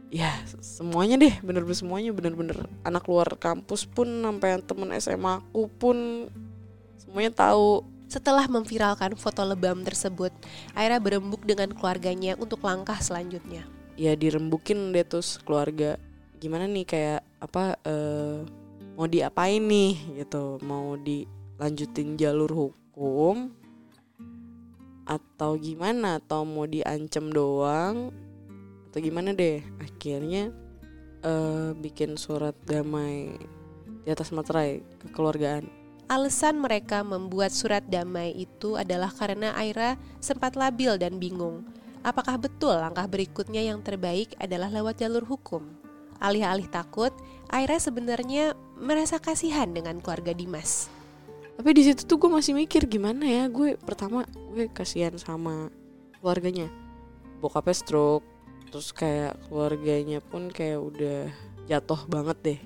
[0.09, 1.37] ya semuanya deh.
[1.45, 5.97] Bener-bener semuanya bener-bener anak luar kampus pun sampai temen SMA aku pun
[6.97, 7.85] semuanya tahu
[8.17, 10.33] Setelah memviralkan foto lebam tersebut,
[10.73, 13.69] Aira berembuk dengan keluarganya untuk langkah selanjutnya.
[13.93, 16.01] ya dirembukin deh terus keluarga.
[16.41, 18.41] Gimana nih kayak apa eh,
[18.97, 20.57] mau diapain nih gitu.
[20.65, 23.53] Mau dilanjutin jalur hukum
[25.05, 26.17] atau gimana?
[26.17, 28.17] Atau mau diancam doang?
[28.89, 29.61] Atau gimana deh?
[29.77, 30.57] Akhirnya
[31.21, 33.37] eh, bikin surat damai
[34.05, 40.95] di atas materai kekeluargaan Alasan mereka membuat surat damai itu adalah karena Aira sempat labil
[41.03, 41.67] dan bingung.
[42.07, 45.67] Apakah betul langkah berikutnya yang terbaik adalah lewat jalur hukum?
[46.23, 47.11] Alih-alih takut,
[47.51, 50.87] Aira sebenarnya merasa kasihan dengan keluarga Dimas.
[51.57, 55.73] tapi di situ tuh gue masih mikir gimana ya gue pertama gue kasihan sama
[56.21, 56.69] keluarganya
[57.41, 58.27] bokapnya stroke
[58.69, 61.33] terus kayak keluarganya pun kayak udah
[61.65, 62.61] jatuh banget deh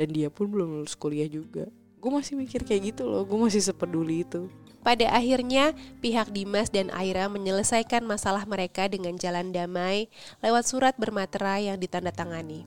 [0.00, 1.68] dan dia pun belum lulus kuliah juga
[2.02, 4.50] gue masih mikir kayak gitu loh gue masih sepeduli itu
[4.82, 10.10] Pada akhirnya, pihak Dimas dan Aira menyelesaikan masalah mereka dengan jalan damai
[10.42, 12.66] lewat surat bermaterai yang ditandatangani.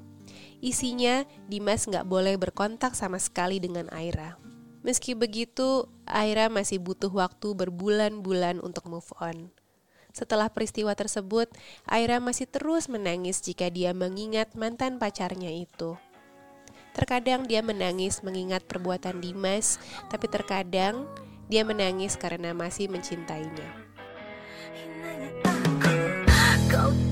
[0.63, 4.39] Isinya, Dimas nggak boleh berkontak sama sekali dengan Aira.
[4.79, 9.51] Meski begitu, Aira masih butuh waktu berbulan-bulan untuk move on.
[10.15, 11.51] Setelah peristiwa tersebut,
[11.83, 15.99] Aira masih terus menangis jika dia mengingat mantan pacarnya itu.
[16.95, 19.75] Terkadang dia menangis mengingat perbuatan Dimas,
[20.07, 21.03] tapi terkadang
[21.51, 23.67] dia menangis karena masih mencintainya.
[26.71, 27.04] Kau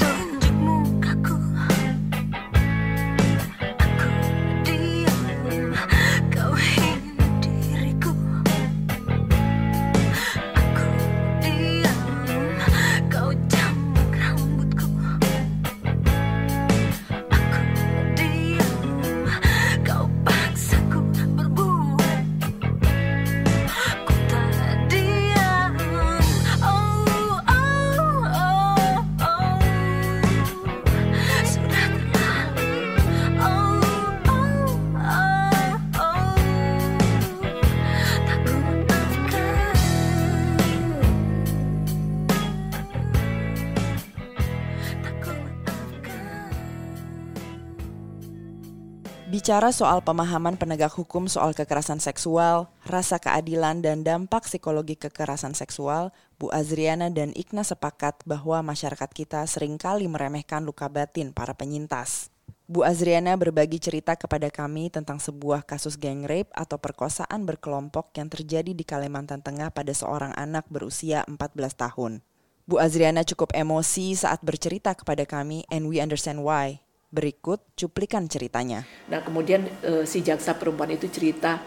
[49.53, 56.09] Bicara soal pemahaman penegak hukum soal kekerasan seksual, rasa keadilan dan dampak psikologi kekerasan seksual,
[56.41, 62.33] Bu Azriana dan Ikna sepakat bahwa masyarakat kita sering kali meremehkan luka batin para penyintas.
[62.65, 68.33] Bu Azriana berbagi cerita kepada kami tentang sebuah kasus gang rape atau perkosaan berkelompok yang
[68.33, 71.37] terjadi di Kalimantan Tengah pada seorang anak berusia 14
[71.77, 72.25] tahun.
[72.65, 76.82] Bu Azriana cukup emosi saat bercerita kepada kami and we understand why.
[77.13, 78.89] Berikut cuplikan ceritanya.
[79.05, 81.61] Nah kemudian eh, si jaksa perempuan itu cerita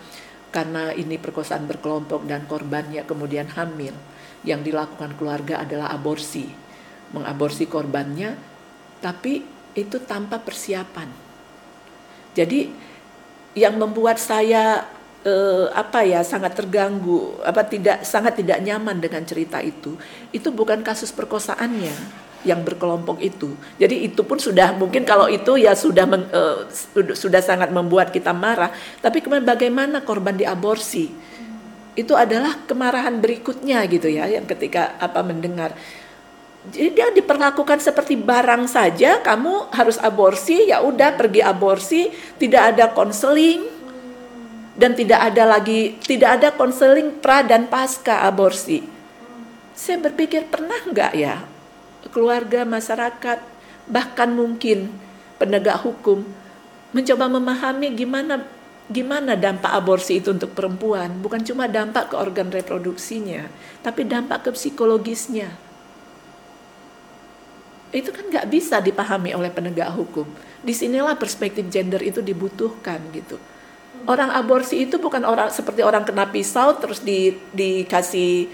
[0.51, 3.95] karena ini perkosaan berkelompok dan korbannya kemudian hamil.
[4.43, 6.51] Yang dilakukan keluarga adalah aborsi,
[7.15, 8.35] mengaborsi korbannya,
[8.99, 9.47] tapi
[9.79, 11.07] itu tanpa persiapan.
[12.35, 12.67] Jadi
[13.55, 14.83] yang membuat saya
[15.23, 19.95] eh, apa ya sangat terganggu, apa tidak sangat tidak nyaman dengan cerita itu,
[20.35, 23.57] itu bukan kasus perkosaannya yang berkelompok itu.
[23.81, 26.31] Jadi itu pun sudah mungkin kalau itu ya sudah meng-
[26.69, 28.71] sudah- sudah sangat membuat kita marah.
[29.01, 31.09] Tapi kemudian bagaimana korban diaborsi?
[31.97, 35.73] Itu adalah kemarahan berikutnya gitu ya, yang ketika apa mendengar.
[36.67, 42.91] Jadi dia diperlakukan seperti barang saja, kamu harus aborsi, ya udah pergi aborsi, tidak ada
[42.91, 43.65] konseling
[44.77, 48.85] dan tidak ada lagi tidak ada konseling pra dan pasca aborsi.
[49.73, 51.56] Saya berpikir pernah nggak ya
[52.17, 53.45] keluarga masyarakat
[53.93, 54.89] bahkan mungkin
[55.37, 56.25] penegak hukum
[56.97, 58.41] mencoba memahami gimana
[58.89, 61.13] gimana dampak aborsi itu untuk perempuan.
[61.21, 63.53] Bukan cuma dampak ke organ reproduksinya
[63.85, 65.53] tapi dampak ke psikologisnya.
[67.93, 70.25] Itu kan nggak bisa dipahami oleh penegak hukum.
[70.65, 73.37] Di sinilah perspektif gender itu dibutuhkan gitu.
[74.09, 78.49] Orang aborsi itu bukan orang seperti orang kena pisau terus di dikasih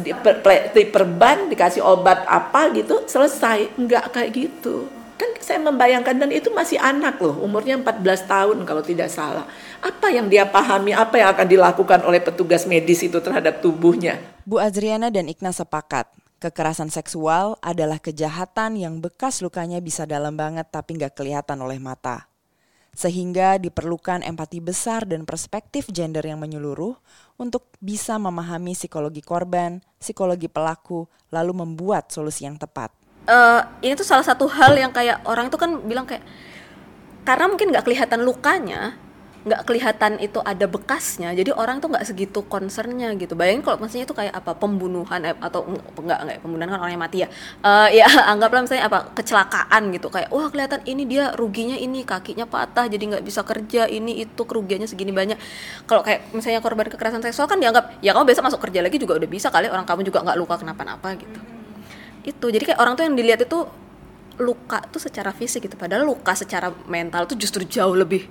[0.00, 3.74] di per, ple- diperban dikasih obat apa gitu selesai.
[3.74, 4.86] Nggak kayak gitu.
[5.20, 9.44] Kan saya membayangkan dan itu masih anak loh umurnya 14 tahun kalau tidak salah.
[9.84, 14.16] Apa yang dia pahami apa yang akan dilakukan oleh petugas medis itu terhadap tubuhnya?
[14.48, 16.08] Bu Azriana dan Ikna sepakat,
[16.40, 22.29] kekerasan seksual adalah kejahatan yang bekas lukanya bisa dalam banget tapi nggak kelihatan oleh mata.
[22.90, 26.98] Sehingga diperlukan empati besar dan perspektif gender yang menyeluruh
[27.38, 32.90] untuk bisa memahami psikologi korban, psikologi pelaku, lalu membuat solusi yang tepat.
[33.30, 36.24] eh ini tuh salah satu hal yang kayak orang itu kan bilang kayak
[37.22, 38.96] karena mungkin nggak kelihatan lukanya
[39.40, 41.32] nggak kelihatan itu ada bekasnya.
[41.32, 43.32] Jadi orang tuh nggak segitu concernnya gitu.
[43.32, 45.64] Bayangin kalau maksudnya itu kayak apa pembunuhan eh, atau
[45.96, 47.28] enggak enggak pembunuhan kan orangnya mati ya.
[47.64, 50.12] Eh, ya anggaplah misalnya apa kecelakaan gitu.
[50.12, 54.42] Kayak wah kelihatan ini dia ruginya ini kakinya patah jadi nggak bisa kerja ini itu
[54.44, 55.40] kerugiannya segini banyak.
[55.88, 59.16] Kalau kayak misalnya korban kekerasan seksual kan dianggap ya kamu besok masuk kerja lagi juga
[59.16, 61.40] udah bisa kali orang kamu juga nggak luka kenapa-napa gitu.
[62.28, 63.64] Itu jadi kayak orang tuh yang dilihat itu
[64.40, 65.76] luka tuh secara fisik gitu.
[65.80, 68.28] Padahal luka secara mental tuh justru jauh lebih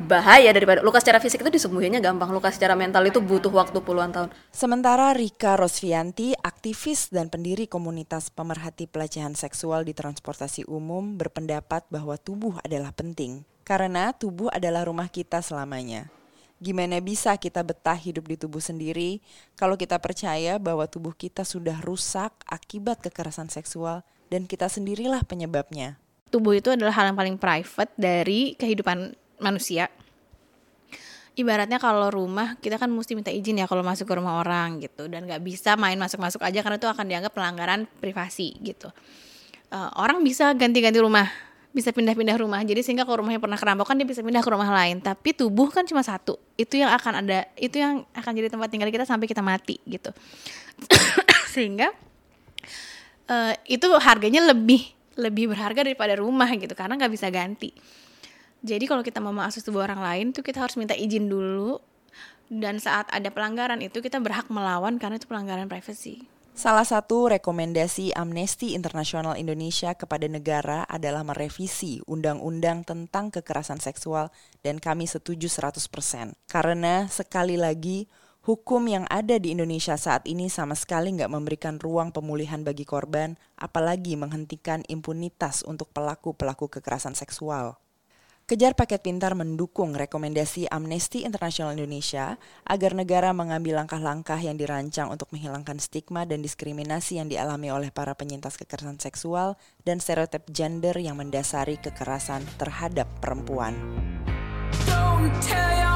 [0.00, 4.10] bahaya daripada luka secara fisik itu disembuhinnya gampang luka secara mental itu butuh waktu puluhan
[4.12, 11.84] tahun Sementara Rika Rosvianti, aktivis dan pendiri komunitas pemerhati pelecehan seksual di transportasi umum berpendapat
[11.92, 16.10] bahwa tubuh adalah penting karena tubuh adalah rumah kita selamanya.
[16.62, 19.18] Gimana bisa kita betah hidup di tubuh sendiri
[19.58, 25.98] kalau kita percaya bahwa tubuh kita sudah rusak akibat kekerasan seksual dan kita sendirilah penyebabnya.
[26.32, 29.12] tubuh itu adalah hal yang paling private dari kehidupan
[29.42, 29.90] manusia.
[31.32, 35.08] Ibaratnya kalau rumah kita kan mesti minta izin ya kalau masuk ke rumah orang gitu
[35.08, 38.92] dan nggak bisa main masuk-masuk aja karena itu akan dianggap pelanggaran privasi gitu.
[39.72, 41.24] Eh, orang bisa ganti-ganti rumah,
[41.72, 42.60] bisa pindah-pindah rumah.
[42.60, 45.00] Jadi sehingga kalau rumahnya pernah kerampokan dia bisa pindah ke rumah lain.
[45.00, 46.36] Tapi tubuh kan cuma satu.
[46.60, 50.12] Itu yang akan ada, itu yang akan jadi tempat tinggal kita sampai kita mati gitu.
[51.56, 51.88] sehingga
[53.32, 57.72] eh, itu harganya lebih lebih berharga daripada rumah gitu karena nggak bisa ganti.
[58.62, 61.82] Jadi kalau kita mau mengakses tubuh orang lain tuh kita harus minta izin dulu
[62.46, 66.30] dan saat ada pelanggaran itu kita berhak melawan karena itu pelanggaran privasi.
[66.52, 74.28] Salah satu rekomendasi Amnesty Internasional Indonesia kepada negara adalah merevisi undang-undang tentang kekerasan seksual
[74.60, 76.36] dan kami setuju 100%.
[76.52, 78.04] Karena sekali lagi
[78.44, 83.40] hukum yang ada di Indonesia saat ini sama sekali nggak memberikan ruang pemulihan bagi korban,
[83.56, 87.81] apalagi menghentikan impunitas untuk pelaku-pelaku kekerasan seksual.
[88.52, 92.36] Kejar Paket Pintar mendukung rekomendasi Amnesty International Indonesia
[92.68, 98.12] agar negara mengambil langkah-langkah yang dirancang untuk menghilangkan stigma dan diskriminasi yang dialami oleh para
[98.12, 99.56] penyintas kekerasan seksual
[99.88, 103.72] dan stereotip gender yang mendasari kekerasan terhadap perempuan.
[104.84, 105.91] Don't tell